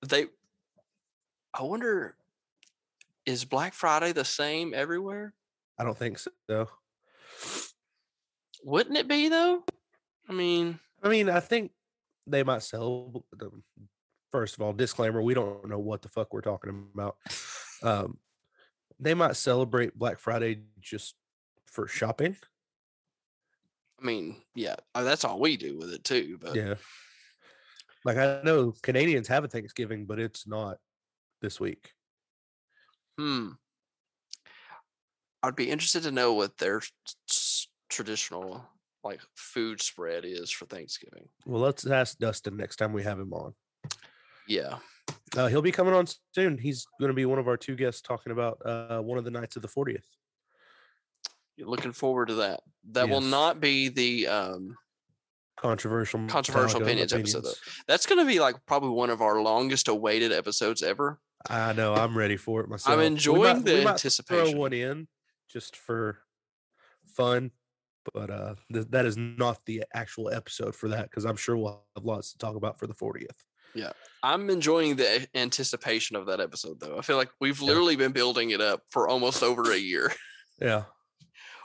They 0.08 0.26
I 1.54 1.64
wonder 1.64 2.16
is 3.26 3.46
Black 3.46 3.74
Friday 3.74 4.12
the 4.12 4.26
same 4.26 4.74
everywhere? 4.74 5.34
I 5.80 5.84
don't 5.84 5.98
think 5.98 6.20
so. 6.20 6.70
Wouldn't 8.64 8.98
it 8.98 9.08
be 9.08 9.30
though? 9.30 9.64
I 10.30 10.34
mean, 10.34 10.80
I 11.04 11.10
mean, 11.10 11.30
I 11.30 11.40
think 11.40 11.72
they 12.28 12.44
might 12.44 12.64
sell 12.64 13.24
them. 13.32 13.64
First 14.32 14.56
of 14.56 14.62
all, 14.62 14.74
disclaimer: 14.74 15.22
we 15.22 15.34
don't 15.34 15.68
know 15.70 15.80
what 15.80 16.02
the 16.02 16.10
fuck 16.10 16.34
we're 16.34 16.42
talking 16.42 16.88
about. 16.94 17.16
Um, 17.84 18.18
they 19.00 19.14
might 19.14 19.36
celebrate 19.36 19.98
Black 19.98 20.20
Friday 20.20 20.62
just 20.80 21.16
for 21.66 21.88
shopping. 21.88 22.36
I 24.02 24.06
mean, 24.06 24.42
yeah, 24.54 24.76
uh, 24.94 25.04
that's 25.04 25.24
all 25.24 25.40
we 25.40 25.58
do 25.58 25.78
with 25.78 25.94
it 25.94 26.04
too. 26.04 26.38
But 26.42 26.56
Yeah. 26.56 26.76
Like 28.04 28.18
I 28.18 28.42
know 28.44 28.74
Canadians 28.84 29.28
have 29.30 29.44
a 29.44 29.48
Thanksgiving, 29.48 30.06
but 30.06 30.20
it's 30.20 30.48
not 30.48 30.78
this 31.42 31.60
week. 31.60 31.92
hmm. 33.18 33.50
I'd 35.42 35.56
be 35.56 35.70
interested 35.70 36.04
to 36.04 36.12
know 36.12 36.34
what 36.34 36.58
their 36.58 36.82
traditional 37.90 38.66
like 39.04 39.22
food 39.36 39.82
spread 39.82 40.26
is 40.26 40.50
for 40.50 40.66
Thanksgiving. 40.66 41.30
Well, 41.46 41.62
let's 41.62 41.86
ask 41.86 42.18
Dustin 42.18 42.58
next 42.58 42.78
time 42.78 42.94
we 42.94 43.04
have 43.04 43.20
him 43.20 43.32
on. 43.34 43.54
Yeah. 44.48 44.78
Uh, 45.36 45.48
he'll 45.48 45.62
be 45.62 45.72
coming 45.72 45.94
on 45.94 46.06
soon. 46.34 46.58
He's 46.58 46.86
going 47.00 47.10
to 47.10 47.16
be 47.16 47.26
one 47.26 47.40
of 47.40 47.48
our 47.48 47.58
two 47.58 47.76
guests 47.76 48.02
talking 48.02 48.32
about 48.32 48.58
uh, 48.66 49.00
one 49.00 49.18
of 49.18 49.24
the 49.24 49.32
nights 49.32 49.56
of 49.56 49.62
the 49.62 49.68
40th. 49.68 50.04
Looking 51.60 51.94
forward 51.94 52.28
to 52.28 52.36
that. 52.36 52.62
That 52.92 53.10
will 53.10 53.22
not 53.22 53.60
be 53.60 53.90
the 53.90 54.28
um 54.28 54.76
Controversial, 55.58 56.28
Controversial 56.28 56.82
Metallica 56.82 56.84
opinions 56.84 57.14
episode, 57.14 57.44
though. 57.46 57.54
that's 57.88 58.06
going 58.06 58.20
to 58.20 58.26
be 58.26 58.40
like 58.40 58.56
probably 58.66 58.90
one 58.90 59.10
of 59.10 59.22
our 59.22 59.42
longest 59.42 59.88
awaited 59.88 60.34
episodes 60.34 60.84
ever. 60.84 61.20
I 61.50 61.72
know. 61.74 61.94
I'm 61.94 62.18
ready 62.18 62.36
for 62.36 62.62
it 62.62 62.70
myself. 62.70 62.98
We 63.00 63.06
enjoying 63.06 63.64
the 63.64 63.76
we 63.76 63.84
might 63.84 63.92
anticipation. 63.92 64.52
Throw 64.52 64.60
one 64.60 64.74
in 64.74 65.08
just 65.50 65.78
for 65.78 66.20
fun, 67.06 67.52
but 68.14 68.30
uh, 68.30 68.56
th- 68.74 68.88
that 68.90 69.06
is 69.06 69.16
not 69.16 69.60
the 69.66 69.86
actual 69.94 70.30
episode 70.30 70.76
for 70.76 70.90
that 70.90 71.10
because 71.10 71.26
I'm 71.26 71.38
sure 71.38 71.56
we'll 71.56 71.84
have 71.96 72.04
lots 72.04 72.34
to 72.34 72.38
talk 72.38 72.56
about 72.56 72.78
for 72.78 72.88
the 72.88 72.94
40th. 72.94 73.30
I'm 74.24 74.50
enjoying 74.50 74.96
the 74.96 75.28
anticipation 75.36 76.16
of 76.16 76.26
that 76.28 76.40
episode 76.40 76.80
though. 76.80 76.98
I 76.98 77.02
feel 77.02 77.18
like 77.18 77.30
we've 77.40 77.60
Yeah. 77.62 77.68
literally 77.68 77.96
been 77.96 78.12
building 78.12 78.50
it 78.50 78.60
up 78.62 78.82
for 78.90 79.08
almost 79.08 79.44
over 79.44 79.72
a 79.72 79.78
year. 79.78 80.12
Yeah, 80.62 80.84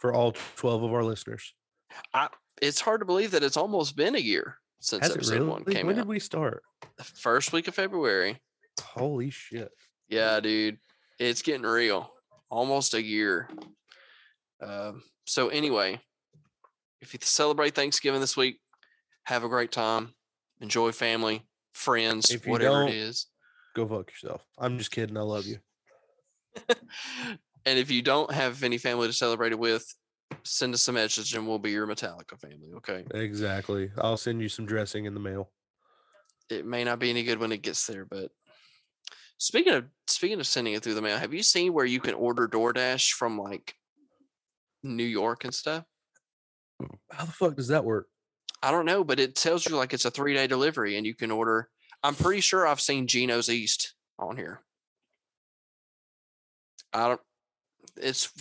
for 0.00 0.12
all 0.12 0.32
12 0.56 0.82
of 0.82 0.92
our 0.92 1.04
listeners. 1.04 1.54
I, 2.12 2.28
It's 2.60 2.80
hard 2.80 3.00
to 3.02 3.04
believe 3.06 3.30
that 3.30 3.44
it's 3.44 3.56
almost 3.56 3.94
been 3.96 4.16
a 4.16 4.18
year 4.18 4.56
since 4.80 5.06
Has 5.06 5.14
episode 5.14 5.34
really? 5.34 5.46
one 5.46 5.64
came 5.64 5.74
when 5.74 5.78
out. 5.78 5.86
When 5.86 5.96
did 5.96 6.08
we 6.08 6.18
start? 6.18 6.62
The 6.98 7.04
First 7.04 7.52
week 7.52 7.68
of 7.68 7.74
February. 7.76 8.40
Holy 8.82 9.30
shit! 9.30 9.70
Yeah, 10.08 10.40
dude. 10.40 10.78
It's 11.20 11.40
getting 11.42 11.62
real. 11.62 12.12
Almost 12.50 12.94
a 12.94 13.02
year. 13.02 13.48
Um, 14.60 15.02
so 15.24 15.48
anyway, 15.48 16.00
if 17.00 17.14
you 17.14 17.20
celebrate 17.22 17.74
Thanksgiving 17.74 18.20
this 18.20 18.36
week, 18.36 18.60
have 19.24 19.44
a 19.44 19.48
great 19.48 19.70
time. 19.72 20.14
Enjoy 20.60 20.90
family, 20.92 21.46
friends, 21.80 22.30
If 22.30 22.46
you 22.46 22.52
whatever 22.52 22.80
don't, 22.80 22.88
it 22.90 22.96
is. 22.96 23.26
go 23.74 23.86
fuck 23.86 24.10
yourself. 24.10 24.44
I'm 24.58 24.78
just 24.78 24.90
kidding. 24.90 25.16
I 25.16 25.22
love 25.22 25.46
you. 25.46 25.58
and 26.68 27.78
if 27.78 27.90
you 27.90 28.02
don't 28.02 28.32
have 28.32 28.62
any 28.62 28.78
family 28.78 29.06
to 29.06 29.12
celebrate 29.12 29.52
it 29.52 29.58
with, 29.58 29.84
send 30.44 30.74
us 30.74 30.86
a 30.88 30.92
message 30.92 31.34
and 31.34 31.46
we'll 31.46 31.58
be 31.58 31.70
your 31.70 31.86
Metallica 31.86 32.38
family. 32.38 32.70
Okay. 32.76 33.04
Exactly. 33.14 33.90
I'll 33.98 34.16
send 34.16 34.40
you 34.40 34.48
some 34.48 34.66
dressing 34.66 35.06
in 35.06 35.14
the 35.14 35.20
mail. 35.20 35.50
It 36.50 36.66
may 36.66 36.84
not 36.84 36.98
be 36.98 37.10
any 37.10 37.22
good 37.22 37.38
when 37.38 37.52
it 37.52 37.62
gets 37.62 37.86
there, 37.86 38.04
but 38.04 38.30
speaking 39.38 39.72
of 39.72 39.84
speaking 40.06 40.40
of 40.40 40.46
sending 40.46 40.74
it 40.74 40.82
through 40.82 40.94
the 40.94 41.02
mail, 41.02 41.16
have 41.18 41.32
you 41.32 41.42
seen 41.42 41.72
where 41.72 41.86
you 41.86 42.00
can 42.00 42.14
order 42.14 42.48
DoorDash 42.48 43.12
from 43.12 43.38
like 43.38 43.74
New 44.82 45.04
York 45.04 45.44
and 45.44 45.54
stuff? 45.54 45.84
How 47.12 47.24
the 47.24 47.32
fuck 47.32 47.56
does 47.56 47.68
that 47.68 47.84
work? 47.84 48.08
I 48.62 48.70
don't 48.70 48.86
know, 48.86 49.04
but 49.04 49.18
it 49.20 49.34
tells 49.36 49.66
you 49.66 49.76
like 49.76 49.92
it's 49.94 50.04
a 50.04 50.10
three 50.10 50.34
day 50.34 50.46
delivery 50.46 50.96
and 50.96 51.06
you 51.06 51.14
can 51.14 51.30
order. 51.30 51.68
I'm 52.02 52.14
pretty 52.14 52.40
sure 52.40 52.66
I've 52.66 52.80
seen 52.80 53.06
Geno's 53.06 53.48
East 53.48 53.94
on 54.18 54.36
here. 54.36 54.60
I 56.92 57.08
don't. 57.08 57.20
It's 57.96 58.32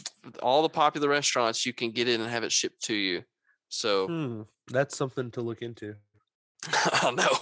all 0.41 0.61
the 0.61 0.69
popular 0.69 1.09
restaurants 1.09 1.65
you 1.65 1.73
can 1.73 1.91
get 1.91 2.07
in 2.07 2.21
and 2.21 2.29
have 2.29 2.43
it 2.43 2.51
shipped 2.51 2.83
to 2.85 2.93
you. 2.95 3.23
So 3.69 4.07
Hmm. 4.07 4.41
That's 4.71 4.97
something 4.97 5.31
to 5.31 5.41
look 5.41 5.61
into. 5.61 5.95
I 6.67 6.99
don't 7.01 7.15
know. 7.15 7.38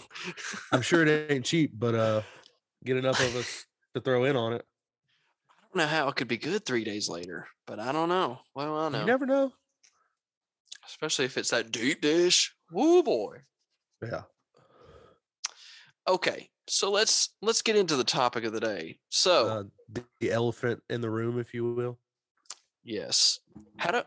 I'm 0.71 0.81
sure 0.81 1.05
it 1.05 1.31
ain't 1.31 1.45
cheap, 1.45 1.71
but 1.77 1.95
uh, 1.95 2.21
get 2.85 2.97
enough 2.97 3.19
of 3.19 3.35
us 3.35 3.65
to 3.95 4.01
throw 4.01 4.23
in 4.25 4.35
on 4.35 4.53
it. 4.53 4.65
I 5.49 5.63
don't 5.65 5.75
know 5.83 5.87
how 5.87 6.07
it 6.07 6.15
could 6.15 6.27
be 6.27 6.37
good 6.37 6.65
three 6.65 6.83
days 6.83 7.09
later, 7.09 7.47
but 7.65 7.79
I 7.79 7.91
don't 7.91 8.09
know. 8.09 8.39
Do 8.55 8.61
I 8.61 8.89
know? 8.89 8.99
You 8.99 9.05
never 9.05 9.25
know. 9.25 9.51
Especially 10.85 11.25
if 11.25 11.37
it's 11.37 11.49
that 11.49 11.71
deep 11.71 12.01
dish. 12.01 12.53
Woo 12.71 13.03
boy. 13.03 13.37
Yeah. 14.01 14.23
Okay, 16.07 16.49
so 16.67 16.91
let's 16.91 17.35
let's 17.41 17.61
get 17.61 17.75
into 17.75 17.95
the 17.95 18.03
topic 18.03 18.43
of 18.43 18.53
the 18.53 18.59
day. 18.59 18.99
So 19.09 19.47
Uh, 19.47 19.63
the, 19.91 20.03
the 20.19 20.31
elephant 20.31 20.81
in 20.89 21.01
the 21.01 21.09
room, 21.09 21.39
if 21.39 21.53
you 21.53 21.73
will. 21.73 21.99
Yes. 22.83 23.39
How 23.77 23.91
do 23.91 24.01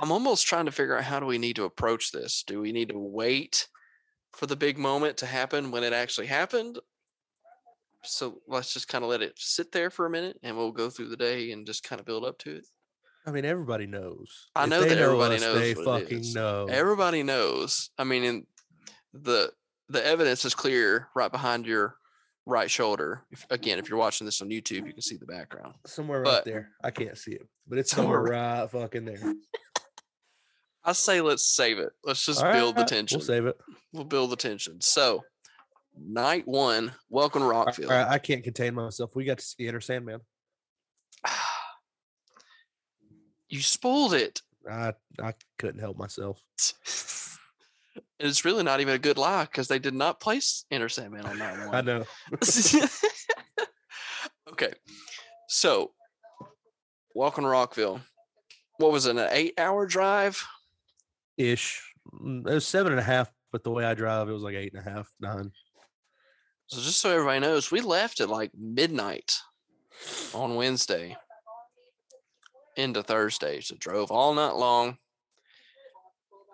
I'm 0.00 0.10
almost 0.10 0.46
trying 0.46 0.66
to 0.66 0.72
figure 0.72 0.96
out 0.96 1.04
how 1.04 1.20
do 1.20 1.26
we 1.26 1.38
need 1.38 1.56
to 1.56 1.64
approach 1.64 2.12
this? 2.12 2.42
Do 2.46 2.60
we 2.60 2.72
need 2.72 2.88
to 2.88 2.98
wait 2.98 3.68
for 4.32 4.46
the 4.46 4.56
big 4.56 4.78
moment 4.78 5.18
to 5.18 5.26
happen 5.26 5.70
when 5.70 5.84
it 5.84 5.92
actually 5.92 6.26
happened? 6.26 6.78
So 8.02 8.40
let's 8.48 8.72
just 8.72 8.88
kind 8.88 9.04
of 9.04 9.10
let 9.10 9.22
it 9.22 9.34
sit 9.36 9.70
there 9.70 9.90
for 9.90 10.06
a 10.06 10.10
minute 10.10 10.38
and 10.42 10.56
we'll 10.56 10.72
go 10.72 10.90
through 10.90 11.08
the 11.08 11.16
day 11.16 11.52
and 11.52 11.66
just 11.66 11.84
kind 11.84 12.00
of 12.00 12.06
build 12.06 12.24
up 12.24 12.38
to 12.38 12.56
it. 12.56 12.66
I 13.26 13.30
mean, 13.30 13.44
everybody 13.44 13.86
knows. 13.86 14.50
I 14.56 14.64
If 14.64 14.70
know 14.70 14.82
that 14.82 14.98
everybody 14.98 15.38
knows 15.38 15.58
They 15.58 15.74
fucking 15.74 16.32
know. 16.32 16.66
Everybody 16.68 17.22
knows. 17.22 17.90
I 17.96 18.04
mean, 18.04 18.24
in 18.24 18.46
the 19.12 19.52
the 19.88 20.04
evidence 20.04 20.44
is 20.44 20.54
clear 20.54 21.08
right 21.14 21.30
behind 21.30 21.66
your 21.66 21.96
right 22.46 22.70
shoulder. 22.70 23.24
If, 23.30 23.46
again, 23.50 23.78
if 23.78 23.88
you're 23.88 23.98
watching 23.98 24.24
this 24.24 24.40
on 24.42 24.48
YouTube, 24.48 24.86
you 24.86 24.92
can 24.92 25.02
see 25.02 25.16
the 25.16 25.26
background. 25.26 25.74
somewhere 25.86 26.22
right 26.22 26.44
there. 26.44 26.70
I 26.82 26.90
can't 26.90 27.16
see 27.16 27.32
it, 27.32 27.46
but 27.68 27.78
it's 27.78 27.90
Somewhere 27.92 28.18
somewhere 28.26 28.60
right 28.60 28.70
fucking 28.70 29.04
there. 29.04 29.34
I 30.84 30.92
say 30.92 31.20
let's 31.20 31.46
save 31.46 31.78
it. 31.78 31.90
Let's 32.02 32.26
just 32.26 32.42
All 32.42 32.52
build 32.52 32.76
the 32.76 32.84
tension. 32.84 33.18
We'll 33.18 33.26
save 33.26 33.46
it. 33.46 33.56
we'll 33.92 34.04
build 34.04 34.30
the 34.30 34.36
tension. 34.36 34.80
So, 34.80 35.22
night 35.96 36.48
one, 36.48 36.92
welcome 37.08 37.42
to 37.42 37.46
Rockville. 37.46 37.88
right, 37.88 38.08
I 38.08 38.18
can't 38.18 38.42
contain 38.42 38.74
myself. 38.74 39.14
We 39.14 39.24
got 39.24 39.38
to 39.38 39.44
see 39.44 39.68
Enter 39.68 39.80
Sandman. 39.80 40.20
You 43.52 43.60
spoiled 43.60 44.14
it. 44.14 44.40
I 44.68 44.94
I 45.22 45.34
couldn't 45.58 45.80
help 45.80 45.96
myself. 45.98 46.40
And 48.18 48.28
it's 48.30 48.44
really 48.44 48.62
not 48.62 48.80
even 48.80 48.94
a 48.94 48.98
good 48.98 49.18
lie 49.18 49.44
because 49.44 49.66
they 49.68 49.80
did 49.80 49.92
not 49.94 50.20
place 50.20 50.64
Enter 50.70 50.88
Sandman 50.88 51.26
on 51.26 51.38
night 51.44 51.66
one. 51.66 51.74
I 51.74 51.80
know. 51.80 52.04
okay, 54.52 54.72
so 55.48 55.90
welcome 57.16 57.42
to 57.44 57.50
Rockville. 57.50 58.00
What 58.78 58.92
was 58.92 59.06
it? 59.06 59.16
An 59.16 59.28
eight-hour 59.30 59.86
drive? 59.86 60.42
Ish. 61.36 61.82
Mm, 62.14 62.48
It 62.48 62.54
was 62.54 62.66
seven 62.66 62.92
and 62.92 63.00
a 63.00 63.04
half, 63.04 63.28
but 63.50 63.64
the 63.64 63.70
way 63.72 63.84
I 63.84 63.94
drive, 63.94 64.28
it 64.28 64.32
was 64.32 64.42
like 64.44 64.54
eight 64.54 64.72
and 64.72 64.86
a 64.86 64.90
half, 64.90 65.08
nine. 65.20 65.50
So 66.68 66.80
just 66.80 67.00
so 67.00 67.10
everybody 67.10 67.40
knows, 67.40 67.70
we 67.72 67.80
left 67.80 68.20
at 68.20 68.28
like 68.30 68.52
midnight 68.56 69.36
on 70.32 70.54
Wednesday 70.54 71.16
into 72.76 73.02
Thursday. 73.02 73.60
So 73.60 73.76
drove 73.78 74.10
all 74.10 74.34
night 74.34 74.54
long 74.56 74.98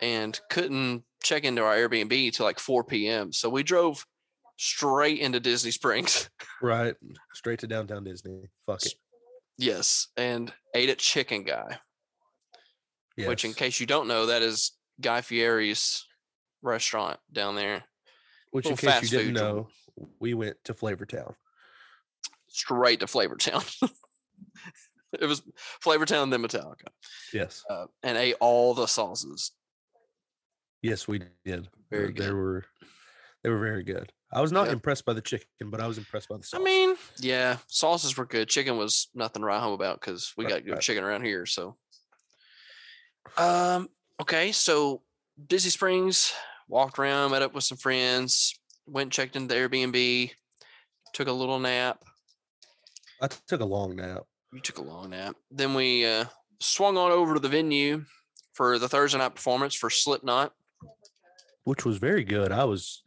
and 0.01 0.39
couldn't 0.51 1.05
check 1.23 1.45
into 1.45 1.63
our 1.63 1.75
Airbnb 1.75 2.33
till 2.33 2.47
like 2.47 2.59
4 2.59 2.85
p.m. 2.85 3.33
So 3.33 3.49
we 3.49 3.63
drove 3.63 4.07
straight 4.57 5.21
into 5.21 5.41
Disney 5.41 5.71
Springs. 5.71 6.29
Right. 6.61 6.97
Straight 7.35 7.61
to 7.61 7.69
downtown 7.69 8.03
Disney. 8.03 8.51
Fuck 8.67 8.85
it. 8.85 8.95
yes. 9.59 10.09
And 10.17 10.53
ate 10.75 10.89
at 10.89 10.99
Chicken 10.99 11.45
Guy, 11.45 11.79
which 13.17 13.45
in 13.45 13.55
case 13.55 13.79
you 13.79 13.87
don't 13.87 14.09
know, 14.09 14.27
that 14.27 14.43
is 14.43 14.73
Guy 15.01 15.21
Fieri's 15.21 16.05
restaurant 16.61 17.21
down 17.33 17.55
there. 17.55 17.85
Which, 18.51 18.67
in 18.67 18.77
case 18.77 19.03
you 19.03 19.19
didn't 19.19 19.35
know, 19.35 19.69
we 20.19 20.35
went 20.35 20.57
to 20.65 20.75
Flavor 20.75 21.07
Town. 21.07 21.37
Straight 22.49 22.99
to 23.01 23.07
Flavortown. 23.07 23.65
it 25.13 25.27
was 25.27 25.43
Flavor 25.81 26.05
Flavortown, 26.07 26.31
then 26.31 26.43
Metallica. 26.43 26.89
Yes. 27.33 27.63
uh, 27.71 27.87
and 28.03 28.17
ate 28.19 28.37
all 28.41 28.75
the 28.75 28.87
sauces. 28.87 29.53
Yes, 30.83 31.09
we 31.09 31.21
did. 31.45 31.69
Very 31.91 32.09
Uh, 32.09 32.13
They 32.17 32.31
were 32.33 32.65
they 33.43 33.51
were 33.51 33.59
very 33.61 33.83
good. 33.85 34.13
I 34.33 34.41
was 34.41 34.53
not 34.53 34.65
Yep. 34.67 34.73
impressed 34.75 35.05
by 35.05 35.13
the 35.15 35.23
chicken, 35.23 35.71
but 35.71 35.81
I 35.81 35.87
was 35.87 35.97
impressed 35.97 36.29
by 36.29 36.37
the 36.37 36.43
sauce. 36.43 36.61
I 36.61 36.63
mean, 36.63 36.97
yeah, 37.19 37.59
sauces 37.69 38.17
were 38.17 38.27
good. 38.27 38.49
Chicken 38.49 38.77
was 38.77 39.09
nothing 39.15 39.43
to 39.43 39.47
write 39.47 39.61
home 39.61 39.73
about 39.73 40.01
because 40.01 40.33
we 40.37 40.45
Right, 40.45 40.55
got 40.55 40.65
good 40.65 40.73
right. 40.75 40.83
chicken 40.83 41.03
around 41.05 41.25
here. 41.25 41.47
So, 41.47 41.79
um, 43.37 43.89
okay, 44.21 44.53
so 44.53 45.03
Disney 45.47 45.71
Springs 45.71 46.33
walked 46.69 46.99
around, 46.99 47.31
met 47.31 47.43
up 47.43 47.55
with 47.55 47.65
some 47.65 47.79
friends, 47.79 48.55
went 48.87 49.07
and 49.07 49.13
checked 49.13 49.37
into 49.37 49.55
the 49.55 49.61
Airbnb, 49.61 50.33
took 51.15 51.29
a 51.29 51.33
little 51.33 51.59
nap. 51.59 52.05
I 53.23 53.29
took 53.29 53.61
a 53.61 53.65
long 53.65 53.97
nap. 53.97 54.25
Took 54.63 54.79
a 54.79 54.83
long 54.83 55.11
nap. 55.11 55.37
Then 55.51 55.75
we 55.75 56.05
uh, 56.05 56.27
swung 56.61 56.97
on 56.97 57.11
over 57.11 57.35
to 57.35 57.41
the 57.41 57.49
venue 57.49 58.05
for 58.53 58.79
the 58.79 58.89
Thursday 58.89 59.19
night 59.19 59.35
performance 59.35 59.75
for 59.75 59.89
Slipknot. 59.89 60.53
which 61.65 61.85
was 61.85 61.99
very 61.99 62.25
good. 62.25 62.51
I 62.53 62.65
was 62.65 63.03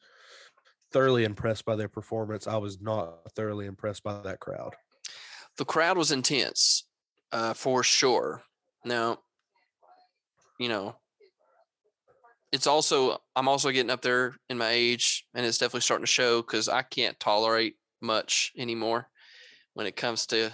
thoroughly 0.91 1.24
impressed 1.24 1.65
by 1.65 1.75
their 1.75 1.88
performance. 1.89 2.48
I 2.48 2.58
was 2.58 2.81
not 2.81 3.31
thoroughly 3.36 3.65
impressed 3.65 4.03
by 4.03 4.22
that 4.22 4.39
crowd. 4.39 4.75
the 5.58 5.65
crowd 5.65 5.98
was 5.98 6.12
intense 6.12 6.86
uh, 7.31 7.53
for 7.53 7.84
sure. 7.84 8.41
Now, 8.86 9.20
you 10.60 10.70
know, 10.70 10.96
it's 12.51 12.67
also 12.67 13.22
I'm 13.36 13.48
also 13.48 13.72
getting 13.72 13.91
up 13.91 14.01
there 14.01 14.36
in 14.50 14.58
my 14.58 14.70
age, 14.72 15.25
and 15.34 15.46
it's 15.46 15.58
definitely 15.58 15.81
starting 15.81 16.05
to 16.05 16.12
show 16.12 16.41
because 16.41 16.67
I 16.70 16.81
can't 16.81 17.20
tolerate 17.20 17.75
much 18.01 18.51
anymore 18.58 19.08
when 19.74 19.88
it 19.88 19.96
comes 19.96 20.25
to 20.27 20.51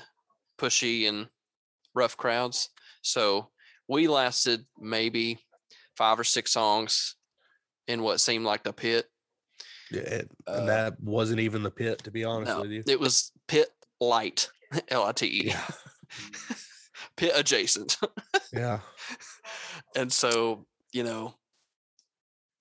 pushy 0.58 1.08
and 1.08 1.28
rough 1.94 2.18
crowds. 2.18 2.70
So 3.02 3.50
we 3.88 4.08
lasted 4.08 4.66
maybe 4.80 5.40
five 5.98 6.20
or 6.20 6.24
six 6.24 6.52
songs 6.52 7.16
in 7.88 8.02
what 8.02 8.20
seemed 8.22 8.46
like 8.46 8.64
the 8.64 8.74
pit. 8.74 9.06
Yeah, 9.92 10.02
it- 10.02 10.32
Uh, 10.48 10.52
and 10.60 10.70
that 10.70 11.00
wasn't 11.00 11.40
even 11.40 11.64
the 11.64 11.72
pit, 11.72 12.04
to 12.04 12.12
be 12.12 12.24
honest 12.24 12.52
No, 12.52 12.62
with 12.62 12.72
you. 12.72 12.84
it 12.88 13.00
was 13.00 13.32
pit 13.48 13.70
light, 14.02 14.50
L 14.90 15.04
I 15.06 15.12
T 15.14 15.26
E, 15.26 15.54
pit 17.18 17.32
adjacent. 17.36 17.98
yeah. 18.54 18.80
and 19.96 20.12
so 20.12 20.66
you 20.94 21.04
know 21.04 21.34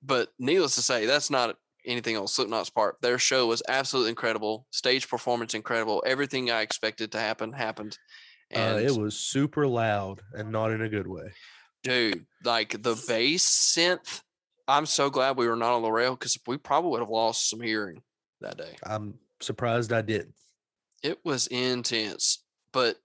but 0.03 0.33
needless 0.39 0.75
to 0.77 0.83
say 0.83 1.07
that's 1.07 1.31
not 1.31 1.57
anything 1.87 2.17
on 2.17 2.27
slipknot's 2.27 2.71
part. 2.71 2.97
Their 3.01 3.19
show 3.19 3.47
was 3.47 3.63
absolutely 3.69 4.11
incredible. 4.11 4.67
Stage 4.71 5.09
performance 5.09 5.55
incredible. 5.55 6.03
Everything 6.07 6.51
i 6.51 6.61
expected 6.63 7.13
to 7.13 7.19
happen 7.19 7.53
happened. 7.53 7.97
Uh, 8.55 8.59
and 8.59 8.85
it 8.85 8.97
was 8.97 9.17
super 9.19 9.67
loud 9.67 10.21
and 10.33 10.53
not 10.53 10.71
in 10.71 10.83
a 10.83 10.89
good 10.89 11.07
way. 11.07 11.33
dude 11.83 12.27
like 12.45 12.81
the 12.83 12.95
bass 13.09 13.45
synth 13.75 14.21
i'm 14.69 14.87
so 14.87 15.11
glad 15.11 15.37
we 15.37 15.49
were 15.49 15.57
not 15.57 15.73
on 15.75 15.83
the 15.83 15.91
rail 15.91 16.15
because 16.15 16.39
we 16.47 16.57
probably 16.57 16.91
would 16.91 17.01
have 17.01 17.09
lost 17.11 17.51
some 17.51 17.61
hearing 17.61 18.01
that 18.41 18.57
day. 18.57 18.77
I'm 18.85 19.15
surprised 19.41 19.93
I 19.93 20.03
didn't. 20.03 20.35
it 21.03 21.19
was 21.25 21.49
intense 21.49 22.45
but 22.73 22.97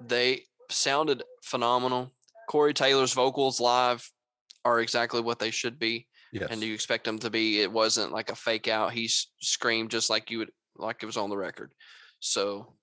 they 0.00 0.42
sounded 0.70 1.22
phenomenal. 1.42 2.12
Corey 2.48 2.74
taylor's 2.74 3.12
vocals 3.12 3.60
live 3.60 4.10
are 4.64 4.80
exactly 4.80 5.20
what 5.20 5.38
they 5.38 5.50
should 5.50 5.78
be 5.78 6.06
Yes. 6.32 6.48
and 6.50 6.62
you 6.62 6.74
expect 6.74 7.06
him 7.06 7.18
to 7.20 7.30
be 7.30 7.60
it 7.62 7.72
wasn't 7.72 8.12
like 8.12 8.30
a 8.30 8.34
fake 8.34 8.68
out 8.68 8.92
he 8.92 9.08
screamed 9.40 9.90
just 9.90 10.10
like 10.10 10.30
you 10.30 10.38
would 10.38 10.50
like 10.76 11.02
it 11.02 11.06
was 11.06 11.16
on 11.16 11.30
the 11.30 11.36
record 11.36 11.72
so 12.20 12.74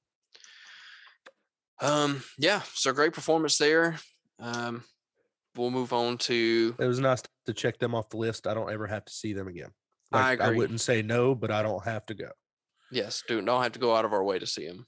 um 1.82 2.24
yeah 2.40 2.62
so 2.74 2.92
great 2.92 3.14
performance 3.14 3.58
there 3.58 3.98
um 4.40 4.84
we'll 5.56 5.72
move 5.72 5.94
on 5.94 6.18
to 6.18 6.76
it 6.80 6.86
was 6.86 7.00
nice 7.00 7.22
to 7.46 7.54
check 7.54 7.78
them 7.78 7.94
off 7.94 8.10
the 8.10 8.18
list. 8.18 8.48
I 8.48 8.54
don't 8.54 8.72
ever 8.72 8.88
have 8.88 9.06
to 9.06 9.14
see 9.14 9.34
them 9.34 9.48
again. 9.48 9.70
I 10.12 10.32
Like, 10.32 10.42
I 10.42 10.46
agree. 10.46 10.58
wouldn't 10.58 10.82
say 10.82 11.02
no, 11.02 11.36
but 11.36 11.52
I 11.52 11.62
don't 11.62 11.84
have 11.86 12.06
to 12.08 12.14
go. 12.16 12.30
Yes, 12.92 13.24
do 13.28 13.40
don't 13.42 13.62
have 13.64 13.72
to 13.74 13.80
go 13.80 13.96
out 13.96 14.04
of 14.06 14.14
our 14.14 14.24
way 14.24 14.40
to 14.40 14.48
see 14.48 14.66
him. 14.66 14.86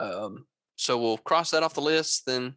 Um, 0.00 0.46
so 0.76 0.98
we'll 0.98 1.18
cross 1.18 1.52
that 1.52 1.62
off 1.62 1.74
the 1.74 1.80
list, 1.80 2.26
then 2.26 2.56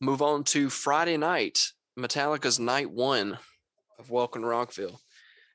move 0.00 0.20
on 0.20 0.42
to 0.44 0.68
Friday 0.68 1.16
night, 1.16 1.60
Metallica's 1.98 2.58
night 2.58 2.90
one 2.90 3.38
of 3.98 4.10
Welcome 4.10 4.42
to 4.42 4.48
Rockville. 4.48 5.00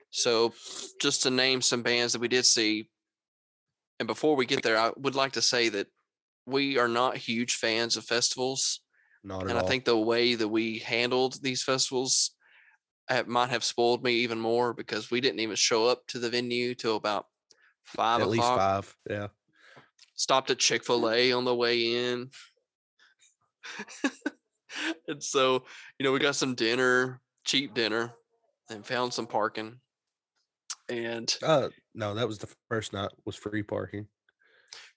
So 0.09 0.53
just 0.99 1.23
to 1.23 1.29
name 1.29 1.61
some 1.61 1.83
bands 1.83 2.13
that 2.13 2.19
we 2.19 2.27
did 2.27 2.45
see, 2.45 2.89
and 3.99 4.07
before 4.07 4.35
we 4.35 4.45
get 4.45 4.63
there, 4.63 4.77
I 4.77 4.91
would 4.97 5.15
like 5.15 5.33
to 5.33 5.41
say 5.41 5.69
that 5.69 5.87
we 6.45 6.77
are 6.77 6.87
not 6.87 7.17
huge 7.17 7.55
fans 7.55 7.97
of 7.97 8.03
festivals. 8.03 8.81
Not 9.23 9.43
at 9.43 9.49
and 9.49 9.59
all. 9.59 9.65
I 9.65 9.67
think 9.67 9.85
the 9.85 9.97
way 9.97 10.35
that 10.35 10.47
we 10.47 10.79
handled 10.79 11.41
these 11.41 11.63
festivals 11.63 12.31
uh, 13.09 13.23
might 13.27 13.49
have 13.49 13.63
spoiled 13.63 14.03
me 14.03 14.13
even 14.13 14.39
more 14.39 14.73
because 14.73 15.11
we 15.11 15.21
didn't 15.21 15.39
even 15.39 15.55
show 15.55 15.87
up 15.87 16.07
to 16.07 16.19
the 16.19 16.29
venue 16.29 16.73
till 16.73 16.95
about 16.95 17.27
five 17.83 18.21
at 18.21 18.29
least 18.29 18.43
five. 18.43 18.95
Yeah. 19.09 19.27
Stopped 20.15 20.49
at 20.49 20.59
Chick 20.59 20.83
Fil 20.83 21.09
A 21.09 21.31
on 21.31 21.45
the 21.45 21.55
way 21.55 22.11
in, 22.11 22.29
and 25.07 25.23
so 25.23 25.63
you 25.97 26.03
know 26.03 26.11
we 26.11 26.19
got 26.19 26.35
some 26.35 26.53
dinner, 26.53 27.21
cheap 27.43 27.73
dinner, 27.73 28.13
and 28.71 28.85
found 28.85 29.13
some 29.13 29.27
parking. 29.27 29.79
And 30.89 31.33
Uh 31.43 31.69
no, 31.93 32.15
that 32.15 32.27
was 32.27 32.39
the 32.39 32.53
first 32.69 32.93
night 32.93 33.09
was 33.25 33.35
free 33.35 33.63
parking. 33.63 34.07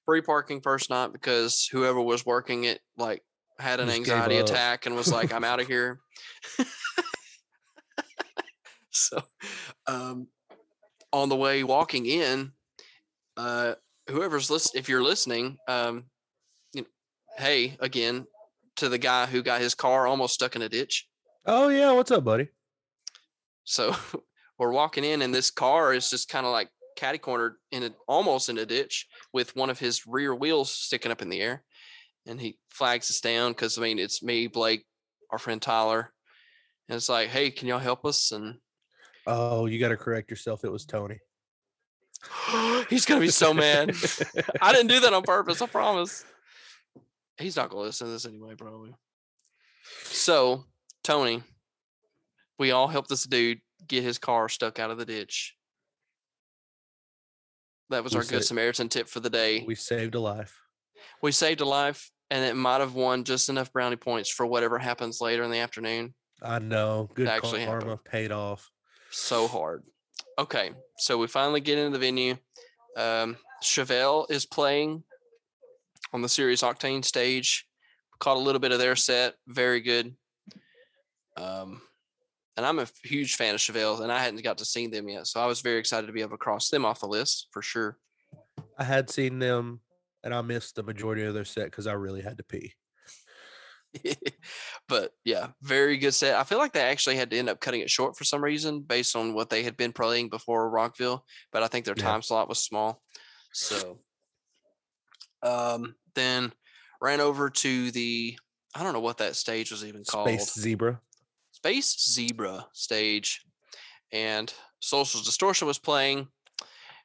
free 0.06 0.22
parking 0.22 0.60
first 0.60 0.90
night 0.90 1.12
because 1.12 1.68
whoever 1.70 2.00
was 2.00 2.26
working 2.26 2.64
it 2.64 2.80
like 2.96 3.22
had 3.58 3.80
an 3.80 3.86
Just 3.86 3.98
anxiety 3.98 4.38
attack 4.38 4.86
and 4.86 4.96
was 4.96 5.12
like, 5.12 5.32
I'm 5.32 5.44
out 5.44 5.60
of 5.60 5.66
here. 5.66 6.00
so 8.90 9.22
um 9.86 10.28
on 11.12 11.28
the 11.28 11.36
way 11.36 11.62
walking 11.64 12.06
in, 12.06 12.52
uh 13.36 13.74
whoever's 14.10 14.50
listen 14.50 14.78
if 14.78 14.88
you're 14.88 15.02
listening, 15.02 15.58
um 15.68 16.04
you 16.72 16.82
know, 16.82 16.88
hey, 17.38 17.76
again, 17.80 18.26
to 18.76 18.88
the 18.88 18.98
guy 18.98 19.26
who 19.26 19.42
got 19.42 19.60
his 19.60 19.74
car 19.74 20.06
almost 20.06 20.34
stuck 20.34 20.56
in 20.56 20.62
a 20.62 20.68
ditch. 20.68 21.08
Oh 21.46 21.68
yeah, 21.68 21.92
what's 21.92 22.10
up, 22.10 22.24
buddy? 22.24 22.48
So 23.64 23.94
we're 24.58 24.72
walking 24.72 25.04
in, 25.04 25.22
and 25.22 25.34
this 25.34 25.50
car 25.50 25.92
is 25.94 26.10
just 26.10 26.28
kind 26.28 26.46
of 26.46 26.52
like 26.52 26.68
catty 26.96 27.18
cornered 27.18 27.56
in 27.72 27.82
a 27.82 27.90
almost 28.06 28.48
in 28.48 28.58
a 28.58 28.66
ditch 28.66 29.06
with 29.32 29.56
one 29.56 29.70
of 29.70 29.78
his 29.78 30.06
rear 30.06 30.34
wheels 30.34 30.70
sticking 30.70 31.10
up 31.12 31.22
in 31.22 31.28
the 31.28 31.40
air. 31.40 31.64
And 32.26 32.40
he 32.40 32.58
flags 32.70 33.10
us 33.10 33.20
down 33.20 33.52
because 33.52 33.76
I 33.78 33.82
mean 33.82 33.98
it's 33.98 34.22
me, 34.22 34.46
Blake, 34.46 34.84
our 35.30 35.38
friend 35.38 35.60
Tyler. 35.60 36.12
And 36.88 36.96
it's 36.96 37.08
like, 37.08 37.28
hey, 37.28 37.50
can 37.50 37.68
y'all 37.68 37.78
help 37.78 38.04
us? 38.04 38.30
And 38.30 38.56
Oh, 39.26 39.66
you 39.66 39.78
gotta 39.78 39.96
correct 39.96 40.30
yourself. 40.30 40.64
It 40.64 40.72
was 40.72 40.84
Tony. 40.84 41.18
he's 42.90 43.04
gonna 43.04 43.20
be 43.20 43.28
so 43.28 43.54
mad. 43.54 43.94
I 44.62 44.72
didn't 44.72 44.88
do 44.88 45.00
that 45.00 45.12
on 45.12 45.22
purpose, 45.22 45.62
I 45.62 45.66
promise. 45.66 46.24
He's 47.38 47.56
not 47.56 47.70
gonna 47.70 47.82
listen 47.82 48.06
to 48.06 48.12
this 48.12 48.26
anyway, 48.26 48.54
probably. 48.54 48.94
So, 50.04 50.64
Tony, 51.02 51.42
we 52.58 52.70
all 52.70 52.88
helped 52.88 53.08
this 53.08 53.24
dude 53.24 53.60
get 53.86 54.02
his 54.02 54.18
car 54.18 54.48
stuck 54.48 54.78
out 54.78 54.90
of 54.90 54.98
the 54.98 55.04
ditch. 55.04 55.54
That 57.90 58.02
was 58.02 58.14
We 58.14 58.18
our 58.18 58.24
good 58.24 58.44
Samaritan 58.44 58.88
tip 58.88 59.08
for 59.08 59.20
the 59.20 59.30
day. 59.30 59.64
we 59.66 59.74
saved 59.74 60.14
a 60.14 60.20
life. 60.20 60.58
We 61.22 61.32
saved 61.32 61.60
a 61.60 61.66
life, 61.66 62.10
and 62.30 62.44
it 62.44 62.56
might 62.56 62.80
have 62.80 62.94
won 62.94 63.24
just 63.24 63.48
enough 63.48 63.72
brownie 63.72 63.96
points 63.96 64.30
for 64.30 64.46
whatever 64.46 64.78
happens 64.78 65.20
later 65.20 65.42
in 65.42 65.50
the 65.50 65.58
afternoon. 65.58 66.14
I 66.42 66.58
know. 66.58 67.10
Good 67.14 67.28
actually 67.28 67.64
karma 67.64 67.90
happened. 67.90 68.04
paid 68.04 68.32
off. 68.32 68.70
so 69.10 69.46
hard. 69.46 69.84
Okay, 70.38 70.70
so 70.98 71.18
we 71.18 71.26
finally 71.26 71.60
get 71.60 71.78
into 71.78 71.90
the 71.96 71.98
venue. 72.04 72.36
Um, 72.96 73.36
Chevelle 73.62 74.30
is 74.30 74.46
playing 74.46 75.04
on 76.12 76.22
the 76.22 76.28
Sirius 76.28 76.62
Octane 76.62 77.04
stage. 77.04 77.66
Caught 78.18 78.36
a 78.36 78.40
little 78.40 78.60
bit 78.60 78.72
of 78.72 78.78
their 78.78 78.96
set. 78.96 79.34
Very 79.46 79.80
good. 79.80 80.14
Um, 81.36 81.82
and 82.56 82.64
I'm 82.64 82.78
a 82.78 82.86
huge 83.02 83.36
fan 83.36 83.54
of 83.54 83.60
Chevelle's, 83.60 84.00
and 84.00 84.12
I 84.12 84.18
hadn't 84.22 84.42
got 84.42 84.58
to 84.58 84.64
see 84.64 84.86
them 84.86 85.08
yet, 85.08 85.26
so 85.26 85.40
I 85.40 85.46
was 85.46 85.60
very 85.60 85.78
excited 85.78 86.06
to 86.06 86.12
be 86.12 86.20
able 86.20 86.32
to 86.32 86.36
cross 86.36 86.68
them 86.68 86.84
off 86.84 87.00
the 87.00 87.06
list 87.06 87.48
for 87.50 87.62
sure. 87.62 87.98
I 88.78 88.84
had 88.84 89.10
seen 89.10 89.38
them 89.38 89.80
and 90.22 90.34
I 90.34 90.40
missed 90.42 90.76
the 90.76 90.82
majority 90.82 91.22
of 91.22 91.34
their 91.34 91.44
set 91.44 91.66
because 91.66 91.86
I 91.86 91.92
really 91.92 92.22
had 92.22 92.38
to 92.38 92.44
pee. 92.44 92.74
but 94.88 95.12
yeah, 95.24 95.48
very 95.62 95.96
good 95.98 96.14
set. 96.14 96.34
I 96.34 96.44
feel 96.44 96.58
like 96.58 96.72
they 96.72 96.80
actually 96.80 97.16
had 97.16 97.30
to 97.30 97.38
end 97.38 97.48
up 97.48 97.60
cutting 97.60 97.80
it 97.80 97.90
short 97.90 98.16
for 98.16 98.24
some 98.24 98.42
reason 98.42 98.80
based 98.80 99.14
on 99.14 99.34
what 99.34 99.50
they 99.50 99.62
had 99.62 99.76
been 99.76 99.92
playing 99.92 100.30
before 100.30 100.68
Rockville, 100.70 101.24
but 101.52 101.62
I 101.62 101.68
think 101.68 101.84
their 101.84 101.94
Yeah. 101.96 102.04
time 102.04 102.22
slot 102.22 102.48
was 102.48 102.58
small. 102.58 103.02
So 103.52 104.00
um 105.42 105.94
then 106.14 106.52
ran 107.00 107.20
over 107.20 107.50
to 107.50 107.90
the 107.90 108.38
I 108.74 108.82
don't 108.82 108.94
know 108.94 109.00
what 109.00 109.18
that 109.18 109.36
stage 109.36 109.70
was 109.70 109.84
even 109.84 110.02
called. 110.04 110.28
Space 110.28 110.54
Zebra. 110.54 111.00
Space 111.64 111.96
Zebra 112.12 112.66
stage. 112.74 113.40
And 114.12 114.52
Social 114.80 115.22
Distortion 115.22 115.66
was 115.66 115.78
playing. 115.78 116.28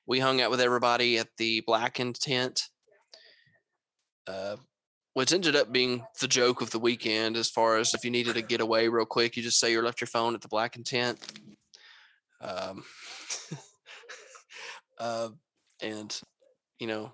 We 0.06 0.20
hung 0.20 0.42
out 0.42 0.52
with 0.52 0.60
everybody 0.60 1.18
at 1.18 1.30
the 1.38 1.62
Blackened 1.62 2.20
tent, 2.20 2.64
uh, 4.28 4.58
which 5.14 5.32
ended 5.32 5.56
up 5.56 5.72
being 5.72 6.04
the 6.20 6.28
joke 6.28 6.62
of 6.62 6.72
the 6.72 6.80
weekend. 6.80 7.38
As 7.38 7.50
far 7.50 7.78
as 7.78 7.94
if 7.94 8.04
you 8.04 8.12
needed 8.12 8.34
to 8.34 8.42
get 8.42 8.60
away 8.60 8.90
real 8.90 9.06
quick, 9.06 9.38
you 9.38 9.44
just 9.44 9.62
say 9.62 9.72
you 9.72 9.82
left 9.82 10.02
your 10.02 10.10
phone 10.10 10.36
at 10.36 10.42
the 10.42 10.50
Blackened 10.50 10.86
tent. 10.86 11.20
Um, 12.42 12.84
uh, 15.00 15.30
and, 15.82 16.22
you 16.80 16.88
know, 16.88 17.14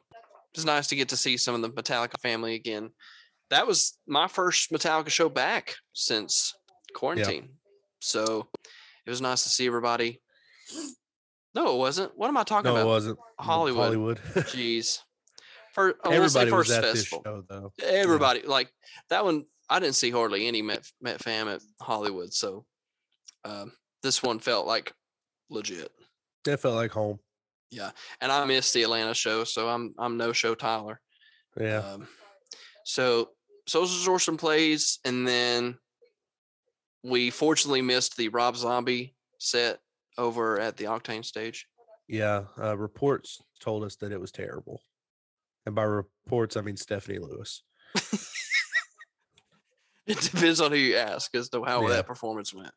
it's 0.56 0.66
nice 0.66 0.88
to 0.88 0.96
get 0.96 1.10
to 1.10 1.18
see 1.18 1.38
some 1.38 1.54
of 1.54 1.62
the 1.62 1.70
Metallica 1.70 2.20
family 2.20 2.56
again. 2.56 2.90
That 3.52 3.68
was 3.68 4.00
my 4.08 4.28
first 4.28 4.72
Metallica 4.72 5.10
show 5.10 5.30
back 5.30 5.76
since 5.94 6.56
quarantine. 6.96 7.50
So 8.00 8.48
it 9.06 9.10
was 9.10 9.22
nice 9.22 9.44
to 9.44 9.50
see 9.50 9.68
everybody. 9.68 10.22
No, 11.54 11.76
it 11.76 11.78
wasn't. 11.78 12.12
What 12.18 12.28
am 12.28 12.38
I 12.38 12.44
talking 12.44 12.70
No, 12.72 12.78
it 12.78 12.82
about? 12.82 12.88
wasn't. 12.90 13.20
Hollywood. 13.40 13.84
Hollywood. 13.86 14.18
Jeez. 14.36 15.00
For 15.74 15.96
I 16.04 16.10
won't 16.18 16.32
say 16.32 16.46
was 16.46 16.52
first 16.54 16.72
at 16.72 16.84
festival. 16.84 17.22
this 17.24 17.34
show 17.34 17.44
though. 17.50 17.74
Everybody 17.84 18.42
like 18.44 18.72
that 19.10 19.24
one. 19.26 19.46
I 19.70 19.80
didn't 19.80 19.96
see 19.96 20.12
hardly 20.12 20.48
any 20.48 20.62
Met, 20.62 20.86
Met 21.02 21.22
fam 21.24 21.48
at 21.48 21.60
Hollywood, 21.82 22.32
so 22.34 22.66
um, 23.46 23.72
this 24.04 24.22
one 24.22 24.38
felt 24.40 24.68
like 24.68 24.94
legit. 25.50 25.92
It 26.48 26.58
felt 26.58 26.76
like 26.76 26.92
home. 26.92 27.20
Yeah, 27.72 27.90
and 28.22 28.32
I 28.32 28.46
missed 28.46 28.74
the 28.74 28.84
Atlanta 28.84 29.14
show, 29.16 29.44
so 29.44 29.68
I'm 29.68 29.94
I'm 29.98 30.18
no 30.18 30.34
show 30.34 30.56
Tyler. 30.56 31.02
Yeah. 31.60 31.80
Um, 31.80 32.08
so 32.86 33.30
Social 33.68 33.88
Distortion 33.96 34.38
plays, 34.38 35.00
and 35.04 35.28
then 35.28 35.78
we 37.06 37.30
fortunately 37.30 37.82
missed 37.82 38.18
the 38.18 38.30
Rob 38.30 38.58
Zombie 38.58 39.16
set 39.40 39.80
over 40.18 40.60
at 40.60 40.76
the 40.76 40.86
Octane 40.86 41.24
stage. 41.24 41.68
Yeah. 42.08 42.46
Uh, 42.60 42.76
reports 42.78 43.42
told 43.60 43.84
us 43.84 43.96
that 43.98 44.12
it 44.12 44.20
was 44.20 44.32
terrible. 44.32 44.82
And 45.66 45.76
by 45.76 45.84
reports, 45.84 46.58
I 46.58 46.62
mean 46.62 46.78
Stephanie 46.78 47.20
Lewis. 47.20 47.64
It 50.08 50.20
depends 50.22 50.62
on 50.62 50.72
who 50.72 50.78
you 50.78 50.96
ask 50.98 51.34
as 51.34 51.50
to 51.50 51.64
how 51.64 51.82
Yeah. 51.82 51.96
that 51.96 52.06
performance 52.06 52.54
went. 52.54 52.72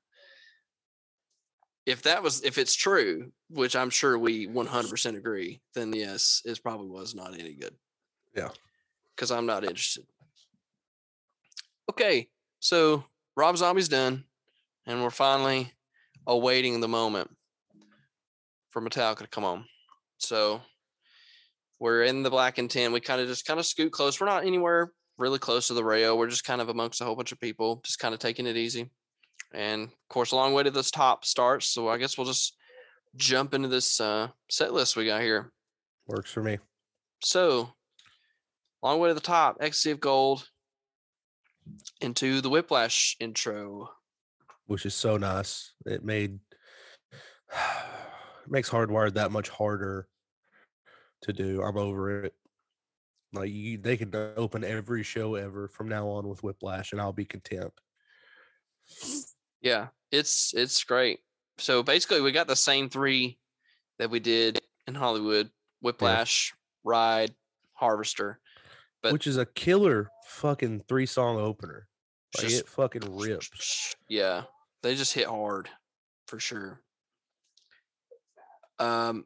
If 1.84 2.00
that 2.04 2.22
was, 2.22 2.42
if 2.42 2.56
it's 2.56 2.74
true, 2.74 3.32
which 3.50 3.76
I'm 3.76 3.90
sure 3.90 4.18
we 4.18 4.46
100% 4.46 5.14
agree, 5.14 5.60
then 5.74 5.92
yes, 5.92 6.40
it 6.46 6.58
probably 6.62 6.88
was 6.88 7.14
not 7.14 7.34
any 7.38 7.52
good. 7.52 7.76
Yeah. 8.34 8.48
Because 9.14 9.30
I'm 9.30 9.44
not 9.44 9.62
interested. 9.64 10.06
Okay. 11.90 12.30
So 12.60 13.04
Rob 13.38 13.57
Zombie's 13.57 13.88
done, 13.88 14.24
and 14.85 15.01
we're 15.01 15.11
finally 15.11 15.72
awaiting 16.27 16.81
the 16.81 16.88
moment 16.88 17.31
for 18.70 18.83
Metallica 18.83 19.18
to 19.18 19.27
come 19.29 19.44
on. 19.44 19.64
So 20.18 20.61
we're 21.79 22.03
in 22.03 22.24
the 22.24 22.31
Blackened 22.31 22.72
tent. 22.72 22.92
We 22.92 22.98
kind 22.98 23.20
of 23.20 23.29
just 23.29 23.46
kind 23.46 23.61
of 23.61 23.64
scoot 23.64 23.92
close. 23.92 24.20
We're 24.20 24.27
not 24.27 24.44
anywhere 24.44 24.90
really 25.18 25.38
close 25.38 25.68
to 25.68 25.74
the 25.74 25.85
rail. 25.85 26.18
We're 26.18 26.27
just 26.27 26.42
kind 26.42 26.61
of 26.61 26.68
amongst 26.68 27.01
a 27.01 27.05
whole 27.05 27.14
bunch 27.14 27.31
of 27.31 27.38
people, 27.38 27.81
just 27.85 28.01
kind 28.01 28.12
of 28.12 28.18
taking 28.18 28.44
it 28.48 28.57
easy. 28.57 28.90
And 29.55 29.85
of 29.85 30.09
course, 30.09 30.33
a 30.33 30.37
long 30.37 30.53
way 30.53 30.64
to 30.64 30.72
this 30.72 30.90
top 30.90 31.24
starts. 31.24 31.72
So 31.72 31.87
I 31.88 31.96
guess 31.96 32.18
we'll 32.18 32.27
just 32.27 32.57
jump 33.14 33.55
into 33.55 33.68
this 33.68 34.01
uh, 34.01 34.31
set 34.51 34.72
list 34.72 34.96
we 34.96 35.07
got 35.07 35.22
here. 35.22 35.53
Works 36.09 36.33
for 36.33 36.42
me. 36.42 36.59
So, 37.22 37.72
long 38.83 38.98
way 38.98 39.11
to 39.11 39.14
the 39.14 39.20
top, 39.20 39.59
Ecstasy 39.61 39.92
of 39.92 40.01
Gold 40.01 40.48
into 42.00 42.40
the 42.40 42.48
Whiplash 42.50 43.16
intro. 43.20 43.90
which 44.66 44.85
is 44.87 44.94
so 44.94 45.16
nice. 45.16 45.72
It 45.87 46.04
made 46.04 46.38
it 47.52 48.50
makes 48.50 48.68
hardwired 48.70 49.14
that 49.14 49.33
much 49.33 49.48
harder 49.48 50.09
to 51.22 51.33
do. 51.33 51.62
I'm 51.62 51.76
over 51.76 52.24
it. 52.24 52.35
Like 53.33 53.50
you, 53.50 53.76
they 53.78 53.96
can 53.96 54.14
open 54.37 54.64
every 54.64 55.02
show 55.02 55.35
ever 55.35 55.68
from 55.68 55.88
now 55.88 56.09
on 56.09 56.28
with 56.28 56.42
Whiplash, 56.42 56.92
and 56.92 57.00
I'll 57.00 57.12
be 57.12 57.26
content. 57.26 57.72
Yeah, 59.61 59.88
it's 60.11 60.54
it's 60.54 60.83
great. 60.85 61.18
So 61.59 61.83
basically, 61.83 62.20
we 62.20 62.33
got 62.33 62.46
the 62.46 62.57
same 62.57 62.88
three 62.88 63.38
that 63.98 64.11
we 64.11 64.20
did 64.20 64.61
in 64.87 64.94
Hollywood. 64.94 65.50
Whiplash, 65.83 66.54
Ride, 66.85 67.35
Harvester. 67.74 68.40
but- 69.02 69.12
which 69.12 69.26
is 69.26 69.37
a 69.37 69.46
killer 69.46 70.09
fucking 70.28 70.84
three 70.88 71.06
song 71.06 71.38
opener. 71.38 71.88
Like 72.36 72.46
Just- 72.48 72.60
it 72.60 72.68
fucking 72.68 73.16
rips. 73.18 73.94
Yeah, 74.08 74.42
they 74.82 74.94
just 74.94 75.14
hit 75.14 75.26
hard 75.26 75.68
for 76.26 76.38
sure. 76.38 76.80
Um, 78.78 79.24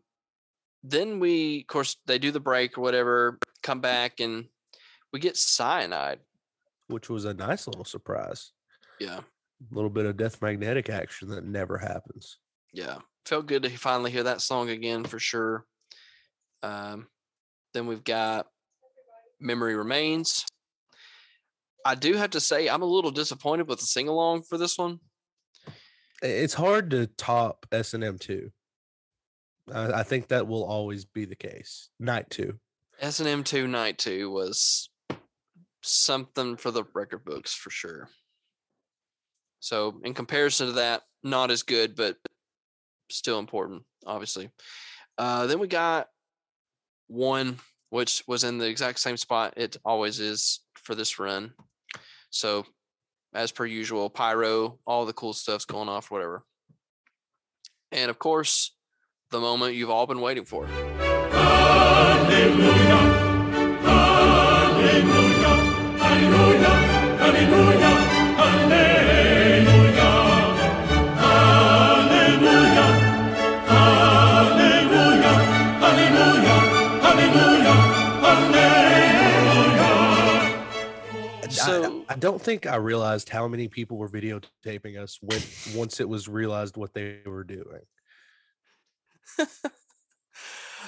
then 0.82 1.20
we, 1.20 1.60
of 1.60 1.66
course, 1.66 1.96
they 2.06 2.18
do 2.18 2.30
the 2.30 2.40
break 2.40 2.78
or 2.78 2.80
whatever, 2.80 3.38
come 3.62 3.80
back 3.80 4.20
and 4.20 4.46
we 5.12 5.20
get 5.20 5.36
cyanide. 5.36 6.20
which 6.88 7.08
was 7.08 7.24
a 7.24 7.32
nice 7.34 7.66
little 7.66 7.84
surprise. 7.84 8.52
Yeah, 9.00 9.18
A 9.20 9.74
little 9.74 9.88
bit 9.90 10.04
of 10.06 10.16
death 10.16 10.40
magnetic 10.42 10.90
action 10.90 11.28
that 11.30 11.44
never 11.44 11.78
happens. 11.78 12.38
yeah, 12.72 12.98
felt 13.26 13.46
good 13.46 13.62
to 13.64 13.70
finally 13.70 14.10
hear 14.10 14.22
that 14.24 14.40
song 14.40 14.68
again 14.70 15.04
for 15.04 15.18
sure. 15.18 15.64
Um, 16.62 17.08
then 17.74 17.86
we've 17.86 18.04
got 18.04 18.46
Memory 19.40 19.74
Remains. 19.76 20.44
I 21.84 21.94
do 21.94 22.14
have 22.14 22.30
to 22.30 22.40
say, 22.40 22.68
I'm 22.68 22.82
a 22.82 22.86
little 22.86 23.10
disappointed 23.10 23.68
with 23.68 23.80
the 23.80 23.86
sing 23.86 24.08
along 24.08 24.42
for 24.42 24.58
this 24.58 24.78
one. 24.78 25.00
It's 26.22 26.54
hard 26.54 26.90
to 26.90 27.06
top 27.06 27.66
S 27.72 27.94
and 27.94 28.04
M 28.04 28.18
two. 28.18 28.50
I, 29.72 30.00
I 30.00 30.02
think 30.02 30.28
that 30.28 30.46
will 30.46 30.64
always 30.64 31.04
be 31.04 31.24
the 31.24 31.36
case. 31.36 31.88
Night 31.98 32.30
two. 32.30 32.58
S 33.00 33.20
and 33.20 33.28
M 33.28 33.42
two 33.42 33.66
night 33.66 33.98
two 33.98 34.30
was 34.30 34.88
something 35.82 36.56
for 36.56 36.70
the 36.70 36.84
record 36.94 37.24
books 37.24 37.52
for 37.52 37.70
sure. 37.70 38.08
So 39.60 40.00
in 40.04 40.14
comparison 40.14 40.68
to 40.68 40.72
that, 40.74 41.02
not 41.22 41.50
as 41.50 41.62
good, 41.62 41.96
but 41.96 42.16
still 43.10 43.38
important, 43.38 43.82
obviously. 44.06 44.50
Uh, 45.18 45.46
then 45.46 45.58
we 45.58 45.66
got 45.68 46.08
one, 47.08 47.58
which 47.90 48.22
was 48.26 48.44
in 48.44 48.58
the 48.58 48.68
exact 48.68 48.98
same 49.00 49.16
spot 49.16 49.54
it 49.56 49.76
always 49.84 50.20
is 50.20 50.60
for 50.74 50.94
this 50.94 51.18
run. 51.18 51.52
So 52.32 52.66
as 53.34 53.52
per 53.52 53.64
usual, 53.66 54.10
pyro, 54.10 54.78
all 54.86 55.06
the 55.06 55.12
cool 55.12 55.34
stuff's 55.34 55.64
going 55.66 55.88
off, 55.88 56.10
whatever. 56.10 56.44
And 57.92 58.10
of 58.10 58.18
course, 58.18 58.72
the 59.30 59.38
moment 59.38 59.74
you've 59.74 59.90
all 59.90 60.06
been 60.06 60.20
waiting 60.20 60.44
for. 60.46 60.66
I- 81.44 81.48
So- 81.50 81.91
I, 82.12 82.16
don't 82.16 82.40
think 82.40 82.66
I 82.66 82.76
realized 82.76 83.28
how 83.28 83.48
many 83.48 83.68
people 83.68 83.96
were 83.96 84.08
videotaping 84.08 84.98
us 84.98 85.18
when 85.22 85.40
once 85.74 86.00
it 86.00 86.08
was 86.08 86.28
realized 86.28 86.76
what 86.76 86.94
they 86.94 87.18
were 87.24 87.44
doing. 87.44 87.80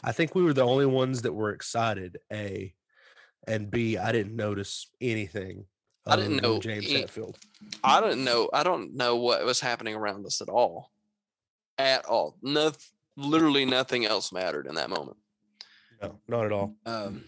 I 0.03 0.13
think 0.13 0.35
we 0.35 0.43
were 0.43 0.53
the 0.53 0.67
only 0.67 0.87
ones 0.87 1.23
that 1.23 1.33
were 1.33 1.51
excited. 1.51 2.19
A 2.33 2.75
and 3.47 3.71
B. 3.71 3.97
I 3.97 4.13
didn't 4.13 4.37
notice 4.37 4.91
anything. 5.01 5.67
I 6.07 6.17
didn't 6.17 6.43
know 6.43 6.61
James 6.61 6.87
any- 6.91 7.05
Hetfield. 7.05 7.37
I 7.83 8.01
don't 8.01 8.25
know. 8.25 8.51
I 8.53 8.63
don't 8.63 8.95
know 8.95 9.17
what 9.17 9.45
was 9.45 9.61
happening 9.61 9.95
around 9.95 10.27
us 10.27 10.43
at 10.43 10.49
all. 10.49 10.91
At 11.79 12.05
all. 12.05 12.37
No, 12.43 12.73
literally 13.17 13.65
nothing 13.65 14.05
else 14.05 14.31
mattered 14.31 14.67
in 14.67 14.75
that 14.75 14.91
moment. 14.91 15.17
No, 16.03 16.19
not 16.29 16.45
at 16.45 16.53
all. 16.53 16.75
Um, 16.85 17.25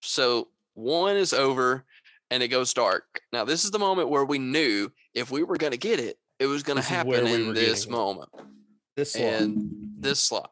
so 0.00 0.48
one 0.74 1.16
is 1.16 1.32
over 1.32 1.84
and 2.32 2.42
it 2.42 2.48
goes 2.48 2.72
dark. 2.72 3.04
Now, 3.32 3.44
this 3.44 3.64
is 3.64 3.70
the 3.70 3.78
moment 3.78 4.08
where 4.08 4.24
we 4.24 4.38
knew 4.38 4.90
if 5.14 5.30
we 5.30 5.42
were 5.42 5.56
going 5.58 5.72
to 5.72 5.78
get 5.78 6.00
it, 6.00 6.16
it 6.38 6.46
was 6.46 6.62
going 6.62 6.76
to 6.76 6.82
This 6.82 6.90
is 6.98 7.04
where 7.04 7.18
happen 7.18 7.24
we 7.42 7.48
in 7.48 7.54
this 7.54 7.86
moment 7.86 8.30
This 8.96 9.12
slot. 9.12 9.24
and 9.24 9.70
this 9.98 10.18
slot. 10.18 10.50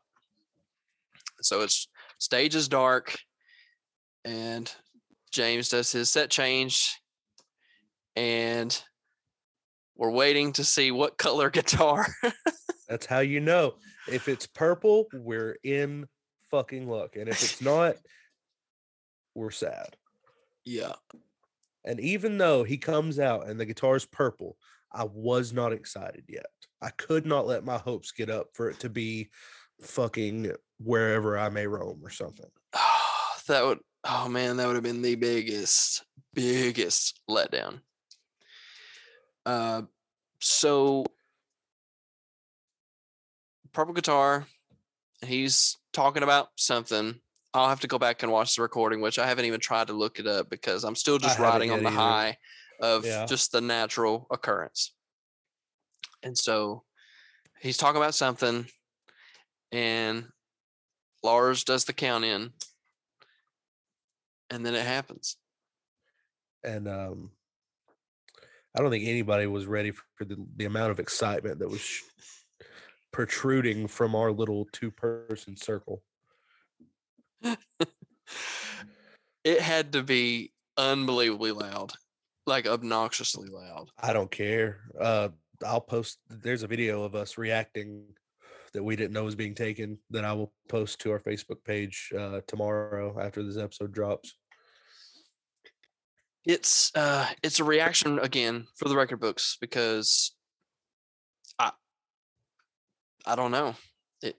So 1.41 1.63
it's 1.63 1.89
stage 2.19 2.55
is 2.55 2.69
dark 2.69 3.17
and 4.27 4.71
James 5.33 5.71
does 5.71 5.91
his 5.91 6.11
set 6.11 6.29
change 6.29 7.01
and 8.15 8.79
we're 9.97 10.11
waiting 10.11 10.53
to 10.55 10.65
see 10.65 10.91
what 10.91 11.17
color 11.17 11.49
guitar. 11.59 12.07
That's 12.89 13.07
how 13.07 13.21
you 13.21 13.41
know. 13.41 13.75
If 14.07 14.29
it's 14.29 14.47
purple, 14.47 15.07
we're 15.15 15.57
in 15.65 16.07
fucking 16.51 16.89
luck. 16.89 17.17
And 17.17 17.29
if 17.29 17.43
it's 17.43 17.63
not, 17.63 17.97
we're 19.35 19.51
sad. 19.51 19.97
yeah. 20.65 20.93
And 21.85 22.01
even 22.01 22.39
though 22.39 22.65
he 22.65 22.77
comes 22.77 23.19
out 23.19 23.49
and 23.49 23.59
the 23.59 23.67
guitar 23.67 23.97
is 23.97 24.05
purple, 24.05 24.57
I 24.93 25.05
was 25.05 25.53
not 25.53 25.73
excited 25.73 26.25
yet. 26.29 26.47
I 26.83 26.91
could 26.91 27.27
not 27.27 27.47
let 27.47 27.65
my 27.65 27.79
hopes 27.79 28.13
get 28.13 28.31
up 28.31 28.49
for 28.55 28.71
it 28.71 28.81
to 28.81 28.89
be 28.89 29.31
fucking 29.81 30.53
wherever 30.79 31.39
I 31.39 31.49
may 31.49 31.67
roam 31.67 32.01
or 32.03 32.11
something. 32.11 32.51
that 33.49 33.65
would 33.65 33.79
oh 34.05 34.29
man, 34.29 34.57
that 34.57 34.67
would 34.67 34.77
have 34.77 34.83
been 34.83 35.03
the 35.03 35.15
biggest, 35.15 36.05
biggest 36.35 37.21
letdown. 37.29 37.81
Uh 39.47 39.83
so 40.41 41.05
purple 43.73 43.95
guitar, 43.95 44.47
he's 45.25 45.77
talking 45.93 46.23
about 46.23 46.49
something. 46.57 47.21
I'll 47.53 47.69
have 47.69 47.81
to 47.81 47.89
go 47.89 47.99
back 47.99 48.23
and 48.23 48.31
watch 48.31 48.55
the 48.55 48.63
recording, 48.63 49.01
which 49.01 49.19
I 49.19 49.27
haven't 49.27 49.45
even 49.45 49.61
tried 49.61 49.89
to 49.89 49.93
look 49.93 50.21
it 50.21 50.27
up 50.27 50.49
because 50.51 50.85
I'm 50.85 50.95
still 50.95 51.19
just 51.19 51.39
riding 51.39 51.71
on 51.71 51.83
the 51.83 51.89
either. 51.89 51.97
high 51.99 52.37
of 52.81 53.05
Yeah. 53.05 53.27
just 53.27 53.53
the 53.53 53.61
natural 53.61 54.27
occurrence. 54.31 54.95
And 56.23 56.37
so 56.37 56.85
he's 57.61 57.77
talking 57.77 58.01
about 58.01 58.15
something, 58.15 58.67
and 59.73 60.29
Lars 61.23 61.65
does 61.65 61.85
the 61.85 61.93
count 61.93 62.25
in, 62.25 62.53
and 64.49 64.65
then 64.65 64.75
it 64.75 64.87
happens. 64.87 65.37
And 66.63 66.87
um 66.87 67.31
I 68.77 68.81
don't 68.81 68.91
think 68.91 69.09
anybody 69.09 69.47
was 69.47 69.67
ready 69.67 69.91
for 69.91 70.25
the, 70.25 70.37
the 70.57 70.67
amount 70.67 70.93
of 70.93 71.01
excitement 71.01 71.59
that 71.59 71.69
was 71.69 71.85
protruding 73.13 73.89
from 73.89 74.15
our 74.15 74.31
little 74.31 74.69
two 74.73 74.93
person 74.93 75.57
circle. 75.57 76.05
it 79.45 79.61
had 79.61 79.93
to 79.93 80.03
be 80.03 80.53
unbelievably 80.77 81.53
loud, 81.53 81.93
like 82.47 82.67
obnoxiously 82.67 83.49
loud. 83.49 83.91
I 83.99 84.13
don't 84.13 84.31
care. 84.31 84.81
Uh, 84.99 85.29
I'll 85.65 85.81
post. 85.81 86.19
There's 86.29 86.63
a 86.63 86.69
video 86.69 87.03
of 87.03 87.15
us 87.15 87.39
reacting 87.39 88.05
that 88.73 88.83
we 88.83 88.97
didn't 88.97 89.13
know 89.13 89.25
was 89.25 89.35
being 89.35 89.55
taken 89.55 89.99
that 90.11 90.25
I 90.25 90.33
will 90.33 90.53
post 90.69 91.01
to 91.01 91.11
our 91.11 91.21
Facebook 91.21 91.65
page 91.65 92.13
uh, 92.17 92.41
tomorrow 92.47 93.19
after 93.21 93.43
this 93.43 93.57
episode 93.57 93.93
drops. 93.93 94.37
It's 96.47 96.91
uh 96.95 97.27
it's 97.43 97.61
a 97.61 97.65
reaction 97.65 98.19
again 98.19 98.67
for 98.77 98.89
the 98.89 98.97
record 98.97 99.21
books 99.21 99.59
because 99.61 100.35
I 101.59 101.73
I 103.27 103.37
don't 103.37 103.51
know. 103.51 103.75
It 104.23 104.37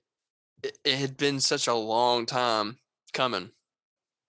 it, 0.64 0.78
it 0.84 0.96
had 0.96 1.16
been 1.16 1.40
such 1.40 1.68
a 1.68 1.76
long 1.76 2.26
time 2.26 2.78
coming. 3.14 3.50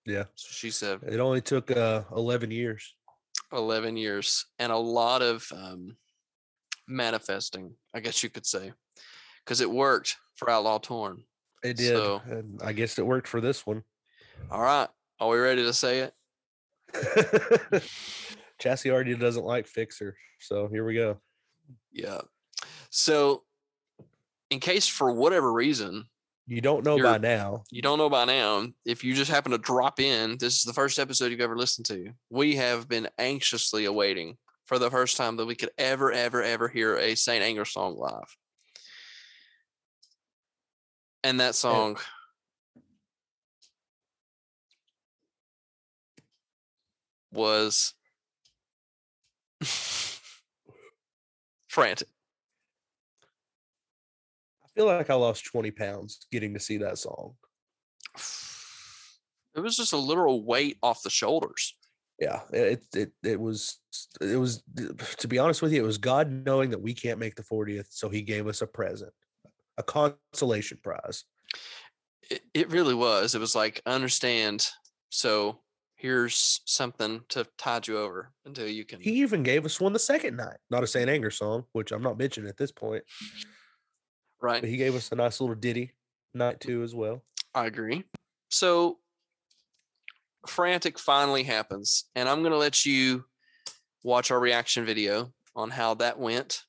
Yeah. 0.05 0.25
She 0.35 0.69
said 0.71 0.99
It 1.03 1.19
only 1.19 1.41
took 1.41 1.71
uh, 1.71 2.03
11 2.15 2.51
years. 2.51 2.93
11 3.51 3.97
years 3.97 4.45
and 4.59 4.71
a 4.71 4.77
lot 4.77 5.21
of 5.21 5.47
um 5.55 5.95
manifesting, 6.87 7.75
I 7.93 7.99
guess 7.99 8.23
you 8.23 8.29
could 8.29 8.45
say. 8.45 8.73
Because 9.43 9.61
it 9.61 9.69
worked 9.69 10.17
for 10.35 10.49
Outlaw 10.49 10.79
Torn. 10.79 11.23
It 11.63 11.77
did. 11.77 11.95
So- 11.95 12.21
and 12.25 12.59
I 12.63 12.73
guess 12.73 12.97
it 12.97 13.05
worked 13.05 13.27
for 13.27 13.41
this 13.41 13.65
one. 13.65 13.83
All 14.51 14.61
right. 14.61 14.89
Are 15.19 15.29
we 15.29 15.37
ready 15.37 15.63
to 15.63 15.73
say 15.73 15.99
it? 15.99 16.13
Chassis 18.59 18.91
already 18.91 19.15
doesn't 19.15 19.45
like 19.45 19.67
Fixer. 19.67 20.15
So 20.39 20.67
here 20.67 20.85
we 20.85 20.95
go. 20.95 21.17
Yeah. 21.91 22.21
So, 22.89 23.43
in 24.49 24.59
case 24.59 24.87
for 24.87 25.11
whatever 25.11 25.51
reason 25.51 26.05
You 26.45 26.59
don't 26.59 26.83
know 26.83 27.01
by 27.01 27.17
now. 27.19 27.63
you 27.71 27.81
don't 27.81 27.97
know 27.97 28.09
by 28.09 28.25
now, 28.25 28.67
if 28.85 29.03
you 29.03 29.13
just 29.13 29.31
happen 29.31 29.53
to 29.53 29.57
drop 29.57 29.99
in, 29.99 30.37
this 30.37 30.57
is 30.57 30.63
the 30.63 30.73
first 30.73 30.99
episode 30.99 31.31
you've 31.31 31.39
ever 31.39 31.57
listened 31.57 31.85
to. 31.85 32.11
We 32.29 32.57
have 32.57 32.89
been 32.89 33.07
anxiously 33.17 33.85
awaiting 33.85 34.37
for 34.65 34.77
the 34.77 34.91
first 34.91 35.15
time 35.15 35.37
that 35.37 35.45
we 35.45 35.55
could 35.55 35.71
ever, 35.77 36.11
ever, 36.11 36.43
ever 36.43 36.67
hear 36.67 36.97
a 36.97 37.15
Saint 37.15 37.43
Anger 37.43 37.63
song 37.63 37.97
live. 37.97 38.35
And 41.23 41.39
that 41.39 41.55
song 41.55 41.97
was 47.31 47.93
frantic. 51.69 52.07
Feel 54.75 54.85
like 54.85 55.09
I 55.09 55.15
lost 55.15 55.45
20 55.45 55.71
pounds 55.71 56.25
getting 56.31 56.53
to 56.53 56.59
see 56.59 56.77
that 56.77 56.97
song. 56.97 57.35
It 59.55 59.59
was 59.59 59.77
just 59.77 59.93
a 59.93 59.97
literal 59.97 60.43
weight 60.43 60.77
off 60.81 61.03
the 61.03 61.09
shoulders. 61.09 61.75
Yeah, 62.19 62.41
it 62.51 62.83
it 62.95 63.11
it 63.23 63.39
was 63.39 63.79
it 64.21 64.37
was 64.37 64.63
to 65.17 65.27
be 65.27 65.39
honest 65.39 65.61
with 65.61 65.73
you, 65.73 65.83
it 65.83 65.85
was 65.85 65.97
God 65.97 66.29
knowing 66.31 66.69
that 66.69 66.81
we 66.81 66.93
can't 66.93 67.19
make 67.19 67.35
the 67.35 67.43
40th, 67.43 67.87
so 67.89 68.09
he 68.09 68.21
gave 68.21 68.47
us 68.47 68.61
a 68.61 68.67
present. 68.67 69.11
A 69.77 69.83
consolation 69.83 70.79
prize. 70.83 71.25
It, 72.29 72.41
it 72.53 72.71
really 72.71 72.93
was. 72.93 73.35
It 73.35 73.39
was 73.39 73.55
like, 73.55 73.81
understand. 73.85 74.67
So 75.09 75.59
here's 75.95 76.61
something 76.65 77.21
to 77.29 77.47
tide 77.57 77.87
you 77.87 77.97
over 77.97 78.31
until 78.45 78.67
you 78.67 78.85
can. 78.85 78.99
He 79.01 79.21
even 79.21 79.41
gave 79.41 79.65
us 79.65 79.81
one 79.81 79.93
the 79.93 79.99
second 79.99 80.37
night. 80.37 80.57
Not 80.69 80.83
a 80.83 80.87
St. 80.87 81.09
Anger 81.09 81.31
song, 81.31 81.65
which 81.73 81.91
I'm 81.91 82.03
not 82.03 82.17
mentioning 82.17 82.49
at 82.49 82.57
this 82.57 82.71
point, 82.71 83.03
right. 84.43 84.61
but 84.61 84.69
he 84.69 84.77
gave 84.77 84.95
us 84.95 85.11
a 85.11 85.15
nice 85.15 85.41
little 85.41 85.55
ditty 85.55 85.93
night 86.33 86.59
two 86.59 86.83
as 86.83 86.93
well. 86.93 87.23
I 87.55 87.65
agree. 87.65 88.03
So 88.49 88.99
frantic 90.47 90.99
finally 90.99 91.43
happens, 91.43 92.05
and 92.15 92.29
I'm 92.29 92.43
gonna 92.43 92.57
let 92.57 92.85
you 92.85 93.25
watch 94.03 94.29
our 94.29 94.39
reaction 94.39 94.85
video 94.85 95.33
on 95.55 95.69
how 95.69 95.95
that 95.95 96.19
went. 96.19 96.63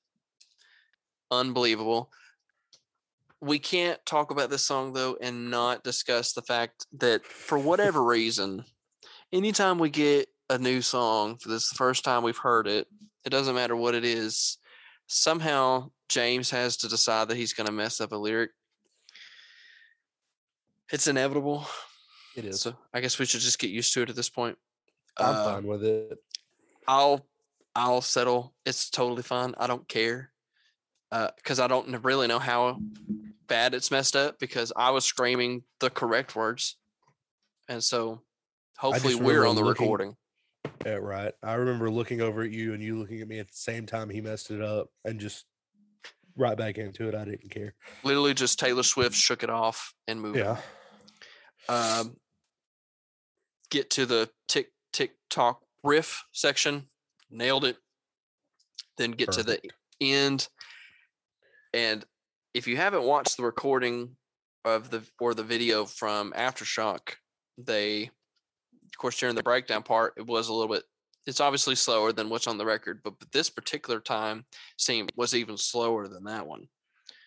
Unbelievable. 1.31 2.11
We 3.41 3.59
can't 3.59 4.05
talk 4.07 4.31
about 4.31 4.51
this 4.51 4.65
song 4.65 4.93
though 4.93 5.19
and 5.21 5.51
not 5.51 5.85
discuss 5.85 6.33
the 6.33 6.43
fact 6.43 6.87
that 6.99 7.27
for 7.27 7.59
whatever 7.59 8.03
reason, 8.03 8.65
anytime 9.33 9.79
we 9.79 9.91
get 9.91 10.29
a 10.49 10.59
new 10.59 10.81
song 10.81 11.37
for 11.39 11.49
this 11.49 11.69
the 11.69 11.77
first 11.77 12.05
time 12.05 12.23
we've 12.23 12.39
heard 12.39 12.67
it, 12.67 12.87
it 13.25 13.31
doesn't 13.31 13.55
matter 13.55 13.77
what 13.77 13.95
it 13.95 14.05
is, 14.05 14.59
somehow 15.07 15.91
James 16.15 16.49
has 16.51 16.77
to 16.77 16.89
decide 16.89 17.27
that 17.27 17.37
he's 17.37 17.53
gonna 17.53 17.73
mess 17.73 18.01
up 18.01 18.13
a 18.13 18.17
lyric. 18.17 18.51
It's 20.93 21.09
inevitable. 21.09 21.67
It 22.37 22.45
is. 22.45 22.61
So 22.61 22.77
I 22.93 23.01
guess 23.01 23.19
we 23.19 23.27
should 23.27 23.41
just 23.41 23.59
get 23.59 23.71
used 23.71 23.93
to 23.95 24.03
it 24.03 24.11
at 24.11 24.15
this 24.17 24.31
point. 24.31 24.57
I'm 25.19 25.35
Uh, 25.35 25.45
fine 25.45 25.67
with 25.67 25.83
it. 25.85 26.19
I'll 26.87 27.27
I'll 27.75 28.01
settle. 28.01 28.55
It's 28.65 28.91
totally 28.91 29.25
fine. 29.25 29.55
I 29.59 29.67
don't 29.67 29.89
care. 29.89 30.31
Because 31.37 31.59
I 31.59 31.67
don't 31.67 31.89
really 32.05 32.29
know 32.29 32.39
how 32.39 32.79
bad 33.49 33.75
it's 33.75 33.91
messed 33.91 34.15
up 34.17 34.39
because 34.39 34.73
I 34.77 34.91
was 34.91 35.05
screaming 35.05 35.65
the 35.81 35.91
correct 35.91 36.37
words. 36.37 36.77
And 37.69 37.83
so 37.83 38.23
hopefully 38.79 39.15
we're 39.17 39.45
on 39.47 39.57
the 39.57 39.63
looking- 39.63 39.83
recording. 39.87 40.17
Yeah, 40.87 40.95
right. 40.95 41.33
I 41.43 41.55
remember 41.55 41.91
looking 41.91 42.21
over 42.21 42.43
at 42.43 42.51
you 42.53 42.73
and 42.75 42.83
you 42.83 42.99
looking 42.99 43.21
at 43.21 43.27
me 43.29 43.39
at 43.41 43.49
the 43.49 43.57
same 43.57 43.87
time 43.87 44.11
he 44.11 44.21
messed 44.21 44.51
it 44.53 44.61
up 44.61 44.89
and 45.05 45.19
just 45.21 45.47
right 46.37 46.57
back 46.57 46.79
into 46.79 47.09
it. 47.09 47.15
I 47.15 47.25
didn't 47.25 47.51
care. 47.51 47.75
Literally 48.03 48.35
just 48.35 48.59
Taylor 48.59 48.83
Swift 48.83 49.15
shook 49.15 49.43
it 49.43 49.51
off 49.51 49.93
and 50.09 50.21
moved. 50.21 50.39
Yeah. 50.39 50.59
um, 51.69 52.17
get 53.71 53.91
to 53.91 54.07
the 54.07 54.31
tick 54.49 54.69
tick 54.93 55.13
tock 55.31 55.61
riff 55.83 56.25
section, 56.33 56.89
nailed 57.31 57.65
it. 57.65 57.77
Then 58.97 59.11
get 59.11 59.33
to 59.33 59.43
the 59.43 59.59
end, 60.01 60.49
and 61.73 62.05
if 62.55 62.69
you 62.69 62.77
haven't 62.77 63.03
watched 63.03 63.37
the 63.37 63.43
recording 63.43 64.17
of 64.65 64.91
the 64.91 65.03
or 65.21 65.35
the 65.35 65.43
video 65.43 65.85
from 65.85 66.33
Aftershock, 66.33 67.17
they, 67.59 68.05
of 68.05 68.99
course, 68.99 69.19
during 69.19 69.35
the 69.35 69.43
breakdown 69.43 69.83
part, 69.83 70.15
it 70.17 70.27
was 70.27 70.49
a 70.49 70.55
little 70.55 70.73
bit. 70.73 70.85
It's 71.27 71.41
obviously 71.41 71.75
slower 71.75 72.13
than 72.13 72.29
what's 72.29 72.47
on 72.47 72.59
the 72.59 72.67
record, 72.67 73.01
but, 73.03 73.19
but 73.19 73.33
this 73.33 73.49
particular 73.51 74.01
time 74.01 74.45
seemed 74.79 75.11
was 75.17 75.35
even 75.35 75.57
slower 75.57 76.07
than 76.09 76.25
that 76.25 76.47
one 76.47 76.69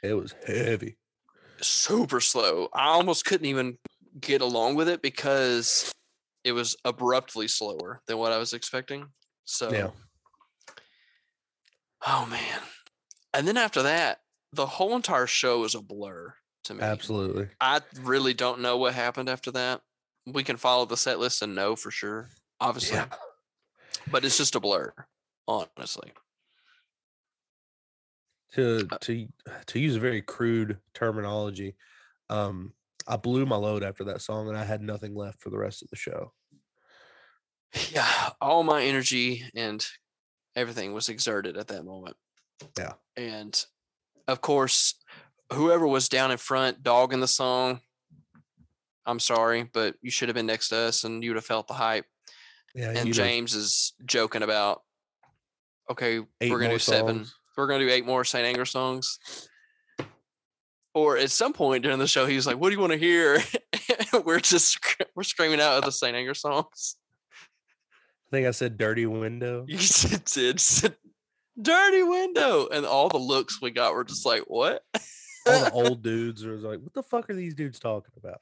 It 0.03 0.13
was 0.13 0.35
heavy. 0.45 0.97
super 1.61 2.19
slow. 2.19 2.69
I 2.73 2.87
almost 2.89 3.25
couldn't 3.25 3.47
even 3.47 3.77
get 4.19 4.41
along 4.41 4.75
with 4.75 4.87
it 4.89 5.01
because 5.01 5.91
it 6.43 6.51
was 6.51 6.75
abruptly 6.85 7.47
slower 7.47 8.01
than 8.07 8.17
what 8.17 8.31
I 8.31 8.37
was 8.37 8.53
expecting. 8.53 9.07
So, 9.45 9.71
Yeah. 9.71 9.89
oh 12.05 12.25
man. 12.29 12.59
And 13.33 13.47
then 13.47 13.57
after 13.57 13.81
that, 13.83 14.19
the 14.53 14.65
whole 14.65 14.95
entire 14.95 15.27
show 15.27 15.63
is 15.63 15.75
a 15.75 15.81
blur 15.81 16.33
to 16.65 16.73
me. 16.73 16.81
Absolutely. 16.81 17.49
I 17.59 17.81
really 18.01 18.33
don't 18.33 18.61
know 18.61 18.77
what 18.77 18.93
happened 18.93 19.29
after 19.29 19.51
that. 19.51 19.81
We 20.25 20.43
can 20.43 20.57
follow 20.57 20.85
the 20.85 20.97
set 20.97 21.19
list 21.19 21.41
and 21.41 21.55
know 21.55 21.75
for 21.75 21.91
sure, 21.91 22.29
obviously, 22.59 22.97
Yeah. 22.97 23.07
But 24.11 24.25
it's 24.25 24.37
just 24.37 24.55
a 24.55 24.59
blur, 24.59 24.93
honestly. 25.47 26.11
To 28.53 28.87
Uh, 28.89 28.97
to 28.99 29.27
to 29.67 29.79
use 29.79 29.95
a 29.95 29.99
very 29.99 30.21
crude 30.21 30.79
terminology, 30.93 31.75
um, 32.29 32.73
I 33.07 33.17
blew 33.17 33.45
my 33.45 33.55
load 33.57 33.83
after 33.83 34.03
that 34.05 34.21
song 34.21 34.47
and 34.47 34.57
I 34.57 34.63
had 34.63 34.81
nothing 34.81 35.15
left 35.15 35.41
for 35.41 35.49
the 35.49 35.57
rest 35.57 35.81
of 35.81 35.89
the 35.89 35.95
show. 35.95 36.33
yeah, 37.91 38.29
all 38.41 38.63
my 38.63 38.83
energy 38.83 39.43
and 39.55 39.85
everything 40.55 40.93
was 40.93 41.09
exerted 41.09 41.57
at 41.57 41.67
that 41.67 41.85
moment. 41.85 42.15
Yeah. 42.77 42.93
And 43.15 43.65
of 44.27 44.41
course, 44.41 44.95
whoever 45.53 45.87
was 45.87 46.09
down 46.09 46.31
in 46.31 46.37
front 46.37 46.83
dogging 46.83 47.19
the 47.19 47.27
song, 47.27 47.81
I'm 49.05 49.19
sorry, 49.19 49.63
but 49.63 49.95
you 50.01 50.11
should 50.11 50.29
have 50.29 50.35
been 50.35 50.45
next 50.45 50.69
to 50.69 50.77
us 50.77 51.03
and 51.03 51.23
you'd 51.23 51.35
have 51.35 51.45
felt 51.45 51.67
the 51.67 51.73
hype. 51.73 52.05
Yeah. 52.77 52.89
And 52.89 52.99
you 52.99 53.05
know, 53.05 53.11
James 53.11 53.55
is 53.55 53.93
joking 54.05 54.43
about, 54.43 54.83
okay, 55.89 56.19
eight 56.39 56.51
we're 56.51 56.59
gonna 56.59 56.73
do 56.73 56.79
seven. 56.79 57.17
songs. 57.17 57.35
We're 57.57 57.67
gonna 57.67 57.85
do 57.85 57.91
eight 57.91 58.05
more 58.05 58.23
Saint 58.23 58.45
Anger 58.45 58.65
songs. 58.65 59.17
Or 60.93 61.17
at 61.17 61.31
some 61.31 61.53
point 61.53 61.83
during 61.83 61.99
the 61.99 62.07
show, 62.07 62.25
he 62.25 62.35
was 62.35 62.45
like, 62.47 62.57
"What 62.57 62.69
do 62.69 62.75
you 62.75 62.81
want 62.81 62.93
to 62.93 62.99
hear?" 62.99 63.39
we're 64.25 64.39
just 64.39 64.79
we're 65.15 65.23
screaming 65.23 65.59
out 65.59 65.77
of 65.79 65.83
the 65.83 65.91
Saint 65.91 66.15
Anger 66.15 66.33
songs. 66.35 66.95
I 68.27 68.29
think 68.31 68.47
I 68.47 68.51
said 68.51 68.77
dirty 68.77 69.05
window. 69.05 69.65
You 69.67 69.77
said, 69.79 70.23
did 70.25 70.59
said, 70.59 70.95
dirty 71.59 72.03
window, 72.03 72.67
and 72.71 72.85
all 72.85 73.09
the 73.09 73.17
looks 73.17 73.61
we 73.61 73.71
got 73.71 73.93
were 73.93 74.03
just 74.03 74.25
like, 74.25 74.43
"What?" 74.47 74.83
All 75.47 75.63
the 75.63 75.71
old 75.71 76.03
dudes 76.03 76.45
were 76.45 76.57
like, 76.57 76.79
what 76.81 76.93
the 76.93 77.03
fuck 77.03 77.29
are 77.29 77.33
these 77.33 77.55
dudes 77.55 77.79
talking 77.79 78.13
about? 78.17 78.39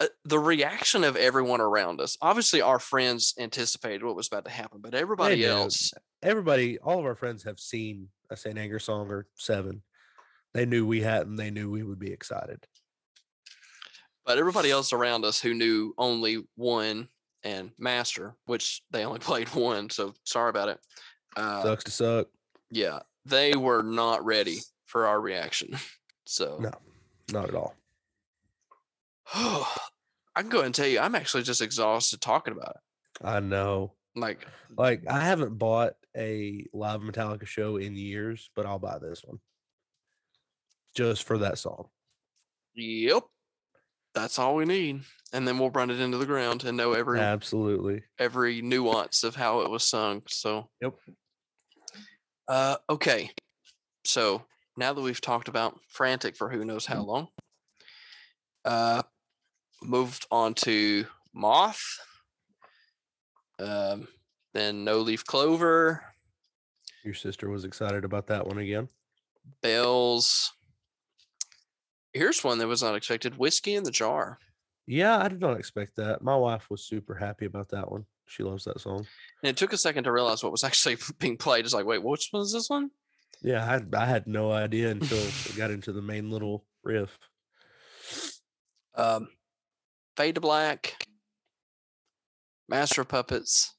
Uh, 0.00 0.06
the 0.24 0.38
reaction 0.38 1.04
of 1.04 1.14
everyone 1.14 1.60
around 1.60 2.00
us. 2.00 2.16
Obviously, 2.22 2.62
our 2.62 2.78
friends 2.78 3.34
anticipated 3.38 4.02
what 4.02 4.16
was 4.16 4.28
about 4.28 4.46
to 4.46 4.50
happen, 4.50 4.80
but 4.80 4.94
everybody 4.94 5.44
else, 5.44 5.92
Everybody, 6.22 6.78
all 6.78 6.98
of 6.98 7.04
our 7.04 7.14
friends 7.14 7.44
have 7.44 7.60
seen 7.60 8.08
a 8.30 8.36
St. 8.36 8.56
Anger 8.58 8.78
song 8.78 9.10
or 9.10 9.26
seven. 9.36 9.82
They 10.54 10.64
knew 10.66 10.86
we 10.86 11.02
hadn't. 11.02 11.36
They 11.36 11.50
knew 11.50 11.70
we 11.70 11.82
would 11.82 11.98
be 11.98 12.12
excited. 12.12 12.66
but 14.24 14.38
everybody 14.38 14.70
else 14.70 14.92
around 14.92 15.24
us 15.24 15.40
who 15.40 15.52
knew 15.54 15.94
only 15.98 16.44
one 16.56 17.08
and 17.42 17.70
Master, 17.78 18.34
which 18.46 18.82
they 18.90 19.04
only 19.04 19.18
played 19.30 19.48
one, 19.54 19.90
so 19.90 20.14
sorry 20.24 20.50
about 20.50 20.68
it. 20.70 20.78
Uh, 21.36 21.62
Sucks 21.62 21.84
to 21.84 21.90
suck. 21.90 22.26
yeah, 22.70 23.00
they 23.26 23.54
were 23.54 23.82
not 23.82 24.24
ready 24.24 24.58
for 24.86 25.06
our 25.06 25.20
reaction. 25.20 25.70
So 26.26 26.58
No, 26.60 26.70
not 27.32 27.48
at 27.48 27.54
all. 27.56 27.74
I 30.36 30.42
can 30.42 30.50
go 30.50 30.58
ahead 30.58 30.66
and 30.66 30.74
tell 30.74 30.86
you, 30.86 31.00
I'm 31.00 31.14
actually 31.14 31.42
just 31.42 31.60
exhausted 31.60 32.20
talking 32.20 32.52
about 32.52 32.76
it. 32.76 33.26
I 33.26 33.40
know. 33.40 33.94
Like, 34.14 34.46
Like 34.76 35.06
I 35.08 35.20
haven't 35.20 35.58
bought 35.58 35.94
a 36.16 36.66
live 36.72 37.00
Metallica 37.00 37.46
show 37.46 37.76
in 37.76 37.94
years, 37.94 38.50
but 38.56 38.66
I'll 38.66 38.78
buy 38.78 38.98
this 38.98 39.22
one 39.24 39.38
just 40.94 41.24
for 41.24 41.38
that 41.38 41.58
song. 41.58 41.88
yep, 42.74 43.22
that's 44.14 44.38
all 44.38 44.56
we 44.56 44.64
need, 44.64 45.02
and 45.32 45.46
then 45.46 45.58
we'll 45.58 45.70
run 45.70 45.90
it 45.90 46.00
into 46.00 46.18
the 46.18 46.26
ground 46.26 46.64
and 46.64 46.76
know 46.76 46.92
every 46.92 47.20
Absolutely. 47.20 48.02
every 48.18 48.62
nuance 48.62 49.22
of 49.22 49.36
how 49.36 49.60
it 49.60 49.70
was 49.70 49.84
sung. 49.84 50.22
So, 50.28 50.68
Yep. 50.80 50.94
Uh, 52.48 52.76
okay. 52.88 53.30
So 54.04 54.42
now 54.76 54.92
that 54.92 55.00
we've 55.00 55.20
talked 55.20 55.46
about 55.46 55.78
frantic 55.88 56.34
for 56.34 56.50
who 56.50 56.64
knows 56.64 56.86
how 56.86 57.02
long, 57.02 57.28
uh, 58.64 59.02
moved 59.82 60.26
on 60.30 60.54
to 60.54 61.06
moth. 61.34 61.80
Um, 63.58 64.08
then 64.54 64.84
no 64.84 64.98
leaf 65.00 65.24
clover, 65.24 66.02
Your 67.04 67.14
sister 67.14 67.48
was 67.50 67.64
excited 67.64 68.04
about 68.04 68.26
that 68.28 68.46
one 68.46 68.58
again. 68.58 68.88
bells. 69.62 70.52
Here's 72.12 72.42
one 72.42 72.58
that 72.58 72.66
was 72.66 72.82
unexpected: 72.82 73.36
whiskey 73.38 73.74
in 73.74 73.84
the 73.84 73.90
jar. 73.90 74.38
Yeah, 74.86 75.18
I 75.18 75.28
did 75.28 75.40
not 75.40 75.58
expect 75.58 75.96
that. 75.96 76.22
My 76.22 76.34
wife 76.34 76.68
was 76.70 76.84
super 76.84 77.14
happy 77.14 77.44
about 77.44 77.68
that 77.68 77.90
one. 77.92 78.06
She 78.26 78.42
loves 78.42 78.64
that 78.64 78.80
song. 78.80 79.06
And 79.42 79.50
it 79.50 79.56
took 79.56 79.72
a 79.72 79.76
second 79.78 80.04
to 80.04 80.12
realize 80.12 80.42
what 80.42 80.50
was 80.52 80.64
actually 80.64 80.96
being 81.20 81.36
played. 81.36 81.64
It's 81.64 81.74
like, 81.74 81.86
wait, 81.86 82.02
which 82.02 82.28
one 82.32 82.42
is 82.42 82.52
this 82.52 82.68
one? 82.70 82.90
Yeah, 83.42 83.62
I 83.62 83.66
had, 83.66 83.94
I 83.94 84.06
had 84.06 84.26
no 84.26 84.50
idea 84.52 84.90
until 84.90 85.18
it 85.18 85.54
got 85.56 85.70
into 85.70 85.92
the 85.92 86.02
main 86.02 86.30
little 86.30 86.64
riff. 86.82 87.16
um, 88.96 89.28
Fade 90.16 90.34
to 90.36 90.40
Black, 90.40 91.06
Master 92.68 93.02
of 93.02 93.08
Puppets. 93.08 93.74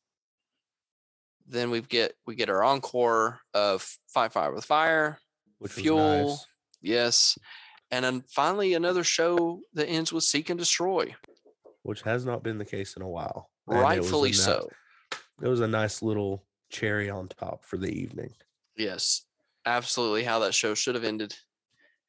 Then 1.47 1.69
we 1.69 1.81
get 1.81 2.13
we 2.25 2.35
get 2.35 2.49
our 2.49 2.63
encore 2.63 3.39
of 3.53 3.97
Fight 4.07 4.31
Fire 4.31 4.53
with 4.53 4.65
Fire, 4.65 5.19
Which 5.59 5.73
Fuel. 5.73 5.97
was 5.97 6.29
nice. 6.29 6.45
yes, 6.81 7.37
and 7.91 8.05
then 8.05 8.23
finally 8.29 8.73
another 8.73 9.03
show 9.03 9.59
that 9.73 9.87
ends 9.87 10.13
with 10.13 10.23
Seek 10.23 10.49
and 10.49 10.57
Destroy. 10.59 11.13
which 11.83 12.03
has 12.03 12.25
not 12.25 12.43
been 12.43 12.57
the 12.59 12.65
case 12.65 12.95
in 12.95 13.01
a 13.01 13.09
while. 13.09 13.49
and 13.67 13.75
it 13.75 13.79
was 13.79 13.83
a 13.83 13.87
Rightfully 13.87 14.29
ni- 14.29 14.35
so. 14.35 14.69
It 15.41 15.47
was 15.47 15.59
a 15.59 15.67
nice 15.67 16.01
little 16.03 16.45
cherry 16.69 17.09
on 17.09 17.27
top 17.27 17.65
for 17.65 17.77
the 17.77 17.89
evening. 17.89 18.31
Yes, 18.77 19.23
absolutely. 19.65 20.23
How 20.23 20.39
that 20.39 20.53
show 20.53 20.73
should 20.75 20.95
have 20.95 21.03
ended, 21.03 21.35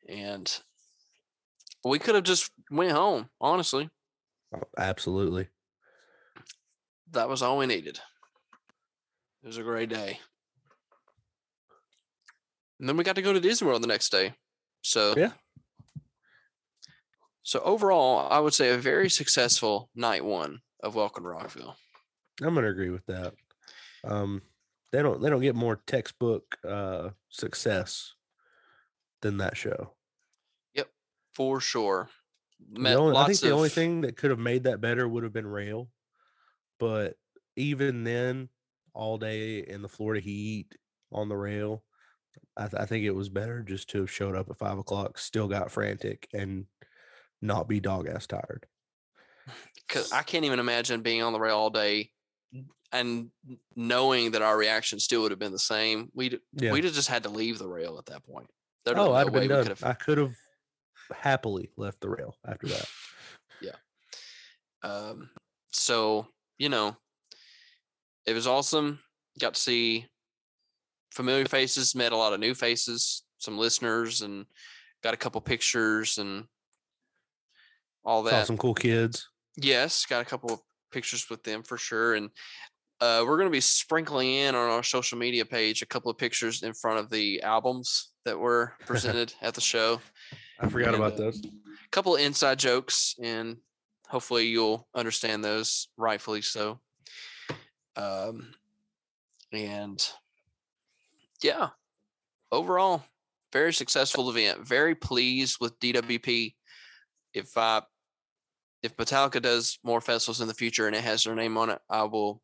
and 0.08 0.54
we 1.85 1.98
could 1.98 2.14
have 2.14 2.24
just 2.24 2.50
went 2.70 2.92
home. 2.92 3.28
Honestly, 3.40 3.88
Absolutely. 4.78 5.48
that 7.12 7.28
was 7.28 7.42
all 7.42 7.58
we 7.58 7.66
needed. 7.66 8.00
It 9.42 9.46
was 9.46 9.58
a 9.58 9.62
great 9.62 9.88
day. 9.88 10.18
And 12.80 12.88
then 12.88 12.96
we 12.96 13.04
got 13.04 13.16
to 13.16 13.22
go 13.22 13.32
to 13.32 13.40
Disney 13.40 13.66
World 13.66 13.82
the 13.82 13.86
next 13.86 14.10
day. 14.10 14.34
So 14.82 15.14
Yeah. 15.16 15.32
So 17.44 17.60
overall, 17.60 18.28
I 18.30 18.38
would 18.38 18.54
say 18.54 18.70
a 18.70 18.78
very 18.78 19.10
successful 19.10 19.90
night 19.94 20.24
one 20.24 20.60
of 20.82 20.94
Welcome 20.94 21.24
to 21.24 21.30
Rockville. 21.30 21.76
I'm 22.40 22.54
gonna 22.54 22.68
agree 22.68 22.90
with 22.90 23.04
that. 23.06 23.34
Um, 24.04 24.42
they 24.92 25.02
don't 25.02 25.20
they 25.20 25.28
don't 25.28 25.40
get 25.42 25.54
more 25.54 25.80
textbook 25.86 26.56
uh, 26.68 27.10
success 27.30 28.14
than 29.22 29.38
that 29.38 29.56
show. 29.56 29.94
Yep, 30.74 30.88
for 31.34 31.60
sure. 31.60 32.08
Only- 32.77 33.16
I 33.16 33.27
think 33.27 33.40
the 33.40 33.51
only 33.51 33.68
thing 33.68 34.03
that 34.03 34.16
could 34.16 34.31
have 34.31 34.38
made 34.38 34.64
that 34.64 34.81
better 34.81 35.07
would 35.09 35.22
have 35.25 35.33
been 35.33 35.46
rail, 35.46 35.88
but 36.79 37.16
even 37.57 38.05
then, 38.05 38.48
all 38.94 39.18
day 39.18 39.61
in 39.61 39.83
the 39.83 39.88
Florida 39.88 40.20
heat 40.20 40.75
on 41.12 41.29
the 41.29 41.37
rail, 41.37 41.83
I, 42.57 42.66
th- 42.68 42.81
I 42.83 42.87
think 42.87 43.05
it 43.05 43.11
was 43.12 43.29
better 43.29 43.62
just 43.62 43.88
to 43.90 44.01
have 44.01 44.11
showed 44.11 44.35
up 44.37 44.48
at 44.51 44.59
five 44.59 44.79
o'clock, 44.79 45.18
still 45.18 45.48
got 45.48 45.70
frantic, 45.70 46.29
and 46.33 46.66
not 47.40 47.68
be 47.68 47.81
dog 47.81 48.07
ass 48.09 48.27
tired. 48.27 48.66
because 49.88 50.12
I 50.12 50.22
can't 50.22 50.44
even 50.44 50.59
imagine 50.61 51.03
being 51.03 51.22
on 51.22 51.33
the 51.33 51.40
rail 51.40 51.57
all 51.57 51.70
day 51.70 52.11
and 52.92 53.31
knowing 53.75 54.33
that 54.33 54.42
our 54.42 54.57
reaction 54.57 55.01
still 55.01 55.22
would 55.22 55.31
have 55.31 55.40
been 55.40 55.53
the 55.53 55.59
same. 55.59 56.11
We'd 56.14 56.38
Yeah. 56.53 56.72
we'd 56.72 56.85
have 56.85 56.92
just 56.94 57.09
had 57.09 57.22
to 57.25 57.29
leave 57.31 57.59
the 57.59 57.68
rail 57.68 57.98
at 57.98 58.07
that 58.07 58.25
point. 58.25 58.48
There'd 58.85 58.98
oh, 58.98 59.12
I'd 59.14 59.27
no 59.27 59.33
been 59.33 59.42
we 59.42 59.48
done. 59.48 59.62
could 59.62 59.68
have. 59.70 59.85
I 59.85 59.92
could 59.94 60.18
have 60.18 60.35
happily 61.12 61.70
left 61.77 62.01
the 62.01 62.09
rail 62.09 62.37
after 62.46 62.68
that. 62.68 62.88
Yeah. 63.61 63.77
Um, 64.83 65.31
so 65.70 66.27
you 66.59 66.68
know, 66.68 66.96
it 68.27 68.35
was 68.35 68.46
awesome. 68.46 69.01
Got 69.38 69.55
to 69.55 69.61
see 69.61 70.07
familiar 71.12 71.44
faces, 71.44 71.94
met 71.94 72.12
a 72.12 72.16
lot 72.16 72.33
of 72.33 72.40
new 72.40 72.55
faces, 72.55 73.22
some 73.38 73.59
listeners, 73.59 74.22
and 74.22 74.46
got 75.03 75.14
a 75.14 75.18
couple 75.18 75.40
pictures 75.40 76.18
and 76.18 76.44
all 78.05 78.22
that. 78.22 78.31
Saw 78.31 78.44
some 78.44 78.59
cool 78.59 78.75
kids. 78.75 79.29
Yes, 79.57 80.07
got 80.07 80.22
a 80.22 80.25
couple 80.25 80.53
of 80.53 80.61
pictures 80.92 81.29
with 81.29 81.42
them 81.42 81.62
for 81.62 81.77
sure. 81.77 82.14
And 82.14 82.31
uh, 83.01 83.25
we're 83.27 83.37
going 83.37 83.48
to 83.48 83.51
be 83.51 83.61
sprinkling 83.61 84.33
in 84.33 84.55
on 84.55 84.70
our 84.70 84.83
social 84.83 85.18
media 85.18 85.44
page 85.44 85.83
a 85.83 85.87
couple 85.87 86.11
of 86.11 86.18
pictures 86.18 86.62
in 86.62 86.72
front 86.72 86.98
of 86.98 87.11
the 87.11 87.42
albums 87.42 88.12
that 88.25 88.38
were 88.38 88.75
presented 88.87 89.35
at 89.42 89.55
the 89.55 89.61
show. 89.61 90.01
I 90.62 90.68
forgot 90.68 90.94
about 90.94 91.16
those. 91.16 91.42
A 91.44 91.88
couple 91.90 92.14
of 92.14 92.20
inside 92.20 92.59
jokes, 92.59 93.16
and 93.20 93.57
hopefully 94.09 94.46
you'll 94.46 94.88
understand 94.94 95.44
those 95.44 95.88
rightfully 95.96 96.42
so. 96.42 96.81
Um, 97.96 98.55
and 99.53 100.03
yeah, 101.42 101.70
overall, 102.53 103.03
very 103.53 103.72
successful 103.72 104.31
event. 104.31 104.66
Very 104.66 104.94
pleased 104.94 105.59
with 105.61 105.79
DWP. 105.81 106.55
If 107.35 107.57
I 107.57 107.83
if 108.83 108.96
Metallica 108.96 109.40
does 109.40 109.79
more 109.85 110.01
festivals 110.01 110.40
in 110.40 110.48
the 110.48 110.55
future 110.55 110.87
and 110.87 110.96
it 110.96 111.05
has 111.05 111.25
their 111.25 111.35
name 111.35 111.57
on 111.57 111.70
it, 111.70 111.81
I 111.88 112.03
will 112.05 112.40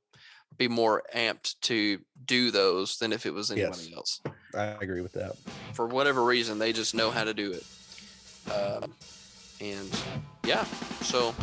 be 0.56 0.68
more 0.68 1.02
amped 1.14 1.54
to 1.62 1.98
do 2.24 2.50
those 2.50 2.96
than 2.98 3.12
if 3.12 3.26
it 3.26 3.34
was 3.34 3.50
anybody 3.50 3.88
Yes. 3.90 3.92
else. 3.94 4.20
I 4.54 4.64
agree 4.80 5.00
with 5.02 5.12
that. 5.12 5.36
For 5.74 5.86
whatever 5.86 6.24
reason, 6.24 6.58
they 6.58 6.72
just 6.72 6.94
know 6.94 7.10
how 7.10 7.24
to 7.24 7.34
do 7.34 7.52
it. 7.52 7.64
Um, 8.52 8.92
and 9.60 10.02
yeah, 10.44 10.64
so 11.02 11.34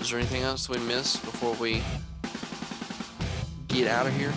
is 0.00 0.10
there 0.10 0.18
anything 0.18 0.42
else 0.42 0.68
we 0.68 0.78
missed 0.78 1.22
before 1.24 1.54
we 1.54 1.82
get 3.68 3.88
out 3.88 4.06
of 4.06 4.14
here? 4.16 4.30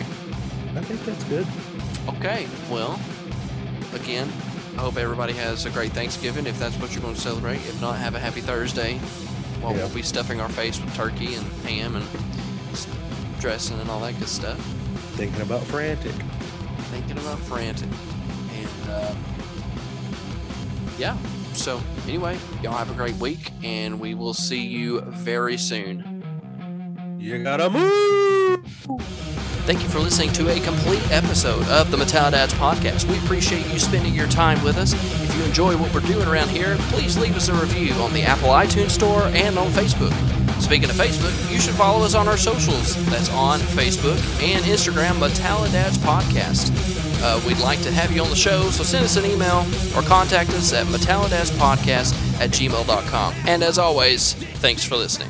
I 0.75 0.81
think 0.81 1.03
that's 1.05 1.23
good. 1.25 1.47
Okay, 2.17 2.47
well, 2.69 2.99
again, 3.93 4.31
I 4.77 4.81
hope 4.81 4.97
everybody 4.97 5.33
has 5.33 5.65
a 5.65 5.69
great 5.69 5.91
Thanksgiving 5.91 6.45
if 6.47 6.57
that's 6.59 6.75
what 6.77 6.91
you're 6.93 7.01
going 7.01 7.15
to 7.15 7.21
celebrate. 7.21 7.55
If 7.57 7.79
not, 7.81 7.97
have 7.97 8.15
a 8.15 8.19
happy 8.19 8.41
Thursday. 8.41 8.97
While 9.61 9.73
Yeah. 9.73 9.85
we'll 9.85 9.95
be 9.95 10.01
stuffing 10.01 10.41
our 10.41 10.49
face 10.49 10.79
with 10.79 10.93
turkey 10.95 11.35
and 11.35 11.45
ham 11.65 11.95
and 11.95 12.05
dressing 13.39 13.79
and 13.79 13.89
all 13.89 13.99
that 14.01 14.17
good 14.19 14.27
stuff. 14.27 14.57
Thinking 15.15 15.41
about 15.41 15.63
frantic. 15.63 16.11
Thinking 16.91 17.17
about 17.17 17.39
frantic. 17.39 17.89
And 18.53 18.89
uh, 18.89 19.15
yeah, 20.97 21.17
so 21.55 21.81
anyway, 22.05 22.37
y'all 22.61 22.73
have 22.73 22.91
a 22.91 22.93
great 22.93 23.15
week 23.15 23.51
and 23.63 23.99
we 23.99 24.13
will 24.13 24.33
see 24.33 24.65
you 24.65 25.01
very 25.01 25.57
soon. 25.57 26.23
You 27.19 27.41
gotta 27.43 27.69
move. 27.69 28.63
Thank 29.65 29.81
you 29.81 29.89
for 29.89 29.97
listening 29.97 30.31
to 30.33 30.49
a 30.49 30.59
complete 30.59 31.01
episode 31.11 31.67
of 31.69 31.89
the 31.89 31.97
Metallidads 31.97 32.53
podcast. 32.53 33.09
We 33.09 33.17
appreciate 33.17 33.65
you 33.73 33.79
spending 33.79 34.13
your 34.13 34.27
time 34.27 34.63
with 34.63 34.77
us. 34.77 34.93
If 34.93 35.35
you 35.35 35.43
enjoy 35.43 35.75
what 35.75 35.91
we're 35.91 36.01
doing 36.01 36.27
around 36.27 36.49
here, 36.49 36.75
please 36.89 37.17
leave 37.17 37.35
us 37.35 37.49
a 37.49 37.53
review 37.53 37.93
on 37.95 38.13
the 38.13 38.21
Apple 38.21 38.49
iTunes 38.49 38.91
Store 38.91 39.23
and 39.33 39.57
on 39.57 39.71
Facebook. 39.71 40.13
Speaking 40.61 40.89
of 40.89 40.95
Facebook, 40.95 41.51
you 41.51 41.59
should 41.59 41.73
follow 41.73 42.05
us 42.05 42.13
on 42.13 42.27
our 42.27 42.37
socials. 42.37 42.95
That's 43.07 43.31
on 43.31 43.59
Facebook 43.59 44.17
and 44.43 44.63
Instagram, 44.65 45.19
Metallidads 45.19 45.97
Podcast. 45.97 46.94
Uh, 47.21 47.41
we'd 47.47 47.59
like 47.59 47.81
to 47.81 47.91
have 47.91 48.11
you 48.11 48.21
on 48.21 48.29
the 48.29 48.35
show, 48.35 48.69
so 48.69 48.83
send 48.83 49.05
us 49.05 49.17
an 49.17 49.25
email 49.25 49.65
or 49.95 50.01
contact 50.03 50.51
us 50.51 50.73
at 50.73 50.85
metallidadspodcast 50.87 52.39
at 52.39 52.49
gmail.com. 52.51 53.33
And 53.47 53.63
as 53.63 53.77
always, 53.77 54.33
thanks 54.33 54.83
for 54.83 54.95
listening. 54.95 55.29